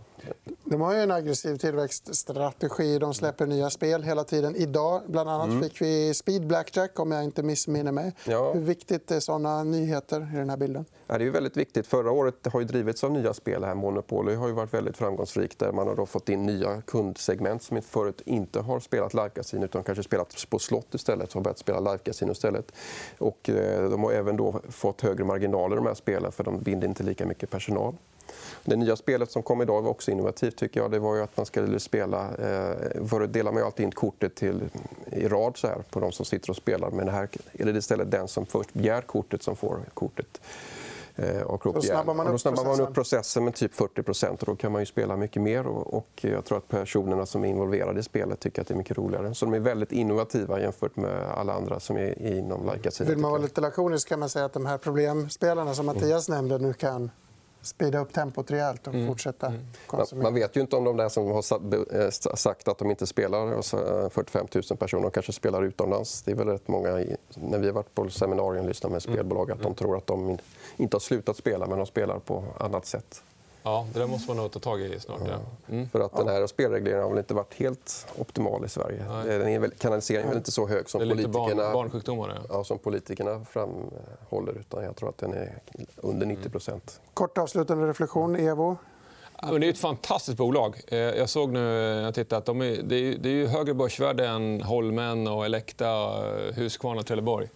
De 0.63 0.81
har 0.81 0.95
en 0.95 1.11
aggressiv 1.11 1.57
tillväxtstrategi. 1.57 2.99
De 2.99 3.13
släpper 3.13 3.45
nya 3.45 3.69
spel 3.69 4.03
hela 4.03 4.23
tiden. 4.23 4.55
Idag 4.55 5.01
bland 5.07 5.29
annat 5.29 5.47
mm. 5.47 5.63
fick 5.63 5.81
vi 5.81 6.13
Speed 6.13 6.47
Blackjack, 6.47 6.99
om 6.99 7.11
jag 7.11 7.23
inte 7.23 7.43
missminner 7.43 7.91
mig. 7.91 8.15
Ja. 8.27 8.53
Hur 8.53 8.61
viktigt 8.61 9.11
är 9.11 9.19
såna 9.19 9.63
nyheter 9.63 10.29
i 10.33 10.37
den 10.37 10.49
här 10.49 10.57
bilden? 10.57 10.85
Ja, 11.07 11.17
det 11.17 11.25
är 11.25 11.29
väldigt 11.29 11.57
viktigt. 11.57 11.87
Förra 11.87 12.11
året 12.11 12.47
har 12.53 12.59
ju 12.59 12.65
drivits 12.65 13.03
av 13.03 13.11
nya 13.11 13.33
spel. 13.33 13.63
här. 13.63 13.75
Monopoly 13.75 14.35
har 14.35 14.47
ju 14.47 14.53
varit 14.53 14.73
väldigt 14.73 14.97
framgångsrikt. 14.97 15.59
Där 15.59 15.71
man 15.71 15.87
har 15.87 16.05
fått 16.05 16.29
in 16.29 16.45
nya 16.45 16.81
kundsegment 16.81 17.63
som 17.63 17.81
förut 17.81 18.21
inte 18.25 18.59
har 18.59 18.79
spelat 18.79 19.13
live 19.13 19.65
utan 19.65 19.83
kanske 19.83 20.02
spelat 20.03 20.45
på 20.49 20.59
slott 20.59 20.93
istället. 20.93 21.33
har 21.33 21.41
börjat 21.41 21.57
spela 21.57 21.79
live 21.79 22.31
istället. 22.31 22.71
Och, 23.17 23.49
eh, 23.49 23.89
de 23.89 24.03
har 24.03 24.11
även 24.11 24.37
då 24.37 24.61
fått 24.69 25.01
högre 25.01 25.23
marginaler, 25.23 25.75
de 25.75 25.85
här 25.85 25.93
spelen, 25.93 26.31
för 26.31 26.43
de 26.43 26.59
binder 26.59 26.87
inte 26.87 27.03
lika 27.03 27.25
mycket 27.25 27.49
personal. 27.49 27.95
Det 28.65 28.75
nya 28.75 28.95
spelet 28.95 29.31
som 29.31 29.43
kom 29.43 29.61
idag 29.61 29.81
var 29.81 29.89
också 29.89 30.11
innovativt. 30.11 30.57
tycker 30.57 30.79
jag. 30.79 30.91
Det 30.91 30.99
var 30.99 31.17
att 31.19 31.37
man 31.37 31.45
skulle 31.45 31.79
spela... 31.79 32.21
Eh, 32.21 33.05
förut 33.07 33.33
delade 33.33 33.53
man 33.55 33.63
alltid 33.63 33.83
in 33.83 33.91
kortet 33.91 34.35
till, 34.35 34.61
i 35.11 35.27
rad 35.27 35.57
så 35.57 35.67
här, 35.67 35.77
på 35.89 35.99
de 35.99 36.11
som 36.11 36.25
sitter 36.25 36.49
och 36.49 36.55
spelar. 36.55 36.91
Men 36.91 37.09
här 37.09 37.29
är 37.53 37.65
det 37.65 37.77
istället 37.77 38.11
den 38.11 38.27
som 38.27 38.45
först 38.45 38.73
begär 38.73 39.01
kortet 39.01 39.43
som 39.43 39.55
får 39.55 39.79
kortet. 39.93 40.41
Eh, 41.15 41.41
och 41.41 41.73
då 41.73 41.81
snabbar 41.81 42.13
man 42.13 42.27
upp, 42.27 42.41
snabbar 42.41 42.63
man 42.63 42.81
upp 42.81 42.93
processen 42.93 43.43
med 43.43 43.55
typ 43.55 43.73
40 43.73 44.31
och 44.31 44.37
Då 44.45 44.55
kan 44.55 44.71
man 44.71 44.81
ju 44.81 44.85
spela 44.85 45.17
mycket 45.17 45.41
mer. 45.41 45.67
Och 45.67 46.09
jag 46.21 46.45
tror 46.45 46.57
att 46.57 46.67
personerna 46.67 47.25
som 47.25 47.43
är 47.43 47.47
involverade 47.47 47.99
i 47.99 48.03
spelet 48.03 48.39
tycker 48.39 48.61
att 48.61 48.67
det 48.67 48.73
är 48.73 48.77
mycket 48.77 48.97
roligare. 48.97 49.35
Så 49.35 49.45
de 49.45 49.53
är 49.53 49.59
väldigt 49.59 49.91
innovativa 49.91 50.59
jämfört 50.59 50.95
med 50.95 51.29
alla 51.37 51.53
andra 51.53 51.79
som 51.79 51.97
är 51.97 52.21
inom 52.21 52.71
like 52.73 53.03
Vill 53.03 53.17
man 53.17 53.31
vara 53.31 53.41
lite 53.41 53.61
lakonisk 53.61 54.09
kan 54.09 54.19
man 54.19 54.29
säga 54.29 54.45
att 54.45 54.53
de 54.53 54.65
här 54.65 54.77
problemspelarna 54.77 55.73
som 55.73 55.85
Mattias 55.85 56.29
mm. 56.29 56.37
nämnde 56.37 56.67
nu 56.67 56.73
kan 56.73 57.11
speeda 57.63 57.99
upp 57.99 58.13
tempot 58.13 58.51
rejält 58.51 58.87
och 58.87 58.93
mm. 58.93 59.07
fortsätta 59.07 59.47
mm. 59.47 59.61
konsumera. 59.87 60.23
Man 60.23 60.33
vet 60.33 60.57
ju 60.57 60.61
inte 60.61 60.75
om 60.75 60.83
de 60.83 60.97
där 60.97 61.09
som 61.09 61.27
har 61.27 61.95
eh, 61.95 62.09
sagt 62.35 62.67
att 62.67 62.77
de 62.77 62.91
inte 62.91 63.07
spelar, 63.07 63.61
45 64.09 64.47
000 64.53 64.63
eh, 64.71 64.77
personer, 64.77 65.09
kanske 65.09 65.33
spelar 65.33 65.63
utomlands. 65.63 66.21
Det 66.21 66.31
är 66.31 66.35
väl 66.35 66.47
rätt 66.47 66.67
många, 66.67 66.89
när 67.35 67.59
vi 67.59 67.67
har 67.67 67.73
varit 67.73 67.95
på 67.95 68.09
seminarium 68.09 68.63
och 68.63 68.67
lyssnat 68.67 68.91
med 68.91 69.05
mm. 69.05 69.15
spelbolag, 69.15 69.51
att 69.51 69.61
de 69.61 69.73
tror 69.75 69.97
att 69.97 70.07
de 70.07 70.37
inte 70.77 70.95
har 70.95 70.99
slutat 70.99 71.37
spela, 71.37 71.67
men 71.67 71.77
de 71.77 71.85
spelar 71.85 72.19
på 72.19 72.43
annat 72.57 72.85
sätt. 72.85 73.23
Ja, 73.63 73.87
det 73.93 73.99
där 73.99 74.07
måste 74.07 74.29
man 74.29 74.37
nog 74.37 74.51
ta 74.51 74.59
tag 74.59 74.81
i 74.81 74.99
snart. 74.99 75.21
Ja. 75.27 75.39
Mm. 75.73 75.89
För 75.89 75.99
att 75.99 76.15
den 76.15 76.27
här 76.27 76.47
spelregleringen 76.47 77.03
har 77.03 77.09
väl 77.09 77.19
inte 77.19 77.33
varit 77.33 77.53
helt 77.53 78.07
optimal 78.17 78.65
i 78.65 78.69
Sverige. 78.69 79.05
Nej. 79.09 79.37
Den 79.39 79.47
är 79.47 79.59
väl, 79.59 79.71
kanaliseringen 79.71 80.25
är 80.25 80.29
väl 80.29 80.37
inte 80.37 80.51
så 80.51 80.67
hög 80.67 80.89
som 80.89 80.99
politikerna, 80.99 81.73
barn. 81.73 81.91
Ja. 82.05 82.27
ja. 82.49 82.63
som 82.63 82.77
politikerna 82.77 83.45
framhåller. 83.45 84.53
Utan 84.59 84.83
jag 84.83 84.95
tror 84.95 85.09
att 85.09 85.17
den 85.17 85.33
är 85.33 85.59
under 85.95 86.25
90 86.25 86.49
procent. 86.49 86.99
Mm. 86.99 87.09
Kort 87.13 87.37
avslutande 87.37 87.87
reflektion. 87.87 88.35
Evo? 88.35 88.77
Ja, 89.41 89.51
det 89.51 89.65
är 89.65 89.69
ett 89.69 89.77
fantastiskt 89.77 90.37
bolag. 90.37 90.81
Eh, 90.87 90.97
jag 90.97 91.29
såg 91.29 91.51
nu 91.51 91.59
när 91.59 92.01
jag 92.03 92.15
tittade 92.15 92.37
att 92.37 92.45
de 92.45 92.61
är, 92.61 92.81
det, 92.83 92.95
är, 92.95 93.17
det 93.17 93.29
är 93.29 93.47
högre 93.47 93.73
börsvärde 93.73 94.27
än 94.27 94.61
Holmen, 94.61 95.27
och 95.27 95.45
Elekta, 95.45 96.21
Husqvarna 96.53 96.99
och 96.99 97.05
Trelleborg. 97.05 97.49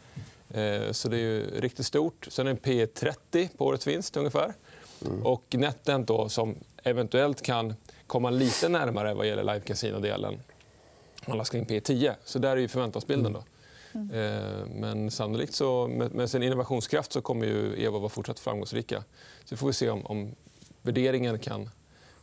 Eh, 0.49 0.91
så 0.91 1.09
det 1.09 1.17
är 1.17 1.61
riktigt 1.61 1.85
stort. 1.85 2.27
Sen 2.31 2.47
är 2.47 2.53
det 2.53 2.59
P 2.59 2.87
30 2.87 3.49
på 3.57 3.65
årets 3.65 3.87
vinst 3.87 4.17
ungefär. 4.17 4.53
Mm. 5.05 5.25
Och 5.25 5.43
NetEnt 5.49 6.07
då, 6.07 6.29
som 6.29 6.55
eventuellt 6.83 7.41
kan 7.41 7.73
komma 8.07 8.29
lite 8.29 8.69
närmare 8.69 9.13
vad 9.13 9.27
gäller 9.27 9.43
live 9.43 9.59
casino-delen. 9.59 10.39
Man 11.27 11.45
ska 11.45 11.57
in 11.57 11.65
P10. 11.65 12.15
Så 12.25 12.39
där 12.39 12.51
är 12.51 12.57
ju 12.57 12.67
förväntansbilden. 12.67 13.33
Då. 13.33 13.43
Mm. 13.93 14.11
Eh, 14.11 14.67
men 14.67 15.11
sannolikt 15.11 15.53
så, 15.53 15.87
med 15.87 16.29
sin 16.29 16.43
innovationskraft 16.43 17.13
så 17.13 17.21
kommer 17.21 17.45
ju 17.45 17.85
Evo 17.85 17.99
vara 17.99 18.09
fortsatt 18.09 18.39
framgångsrika. 18.39 19.03
Så 19.45 19.57
får 19.57 19.67
vi 19.67 19.73
se 19.73 19.89
om, 19.89 20.05
om 20.05 20.35
värderingen 20.81 21.39
kan, 21.39 21.69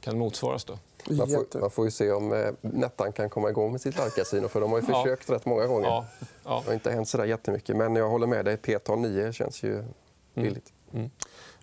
kan 0.01 0.19
motsvaras. 0.19 0.65
Då. 0.65 0.79
Man 1.11 1.29
får, 1.29 1.61
man 1.61 1.71
får 1.71 1.85
ju 1.85 1.91
se 1.91 2.13
om 2.13 2.33
eh, 2.33 2.51
Nettan 2.61 3.13
kan 3.13 3.31
komma 3.31 3.51
igång 3.51 3.73
med 3.73 3.81
sitt 3.81 3.97
live 3.97 4.49
För 4.49 4.61
de 4.61 4.71
har 4.71 4.79
ju 4.79 4.87
försökt 4.87 5.29
ja. 5.29 5.35
rätt 5.35 5.47
många 5.47 5.67
gånger. 5.67 5.89
Ja. 5.89 6.07
Ja. 6.45 6.61
Det 6.65 6.71
har 6.71 6.75
inte 6.75 6.91
hänt 6.91 7.09
så 7.09 7.19
där 7.19 7.25
jättemycket. 7.25 7.77
Men 7.77 7.97
jag 7.97 8.09
håller 8.09 8.27
med 8.27 8.45
dig. 8.45 8.57
P-tal 8.57 8.99
9 8.99 9.33
känns 9.33 9.63
ju 9.63 9.73
mm. 9.73 9.87
billigt. 10.35 10.73
Mm. 10.93 11.01
Mm. 11.01 11.11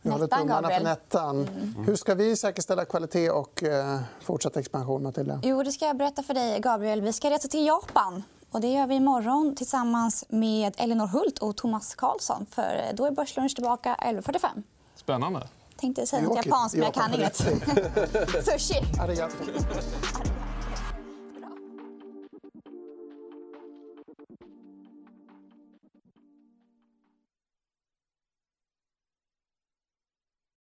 Vi 0.01 0.09
håller 0.09 0.27
tummarna 0.27 0.69
för 0.69 0.83
Nettan. 0.83 1.47
Mm. 1.47 1.75
Hur 1.85 1.95
ska 1.95 2.15
vi 2.15 2.35
säkerställa 2.35 2.85
kvalitet 2.85 3.29
och 3.29 3.63
eh, 3.63 3.99
fortsatt 4.21 4.57
expansion, 4.57 5.03
Matilda? 5.03 5.39
Jo, 5.43 5.63
det 5.63 5.71
ska 5.71 5.85
jag 5.85 5.97
berätta 5.97 6.23
för 6.23 6.33
dig, 6.33 6.59
Gabriel. 6.59 7.01
Vi 7.01 7.13
ska 7.13 7.29
resa 7.29 7.47
till 7.47 7.65
Japan. 7.65 8.23
Och 8.51 8.61
det 8.61 8.67
gör 8.67 8.87
vi 8.87 8.95
imorgon 8.95 9.55
tillsammans 9.55 10.25
med 10.29 10.75
Elinor 10.77 11.07
Hult 11.07 11.39
och 11.39 11.55
Thomas 11.57 11.95
Karlsson. 11.95 12.45
För 12.51 12.91
då 12.93 13.05
är 13.05 13.11
Börslunch 13.11 13.55
tillbaka 13.55 13.95
11.45. 14.01 14.63
Spännande. 14.95 15.47
tänkte 15.79 16.05
säga 16.05 16.21
något 16.21 16.45
japanskt, 16.45 16.75
men 16.75 16.85
jag 16.85 16.93
kan 16.93 17.13
inget. 17.13 17.35
Sushi. 18.45 18.81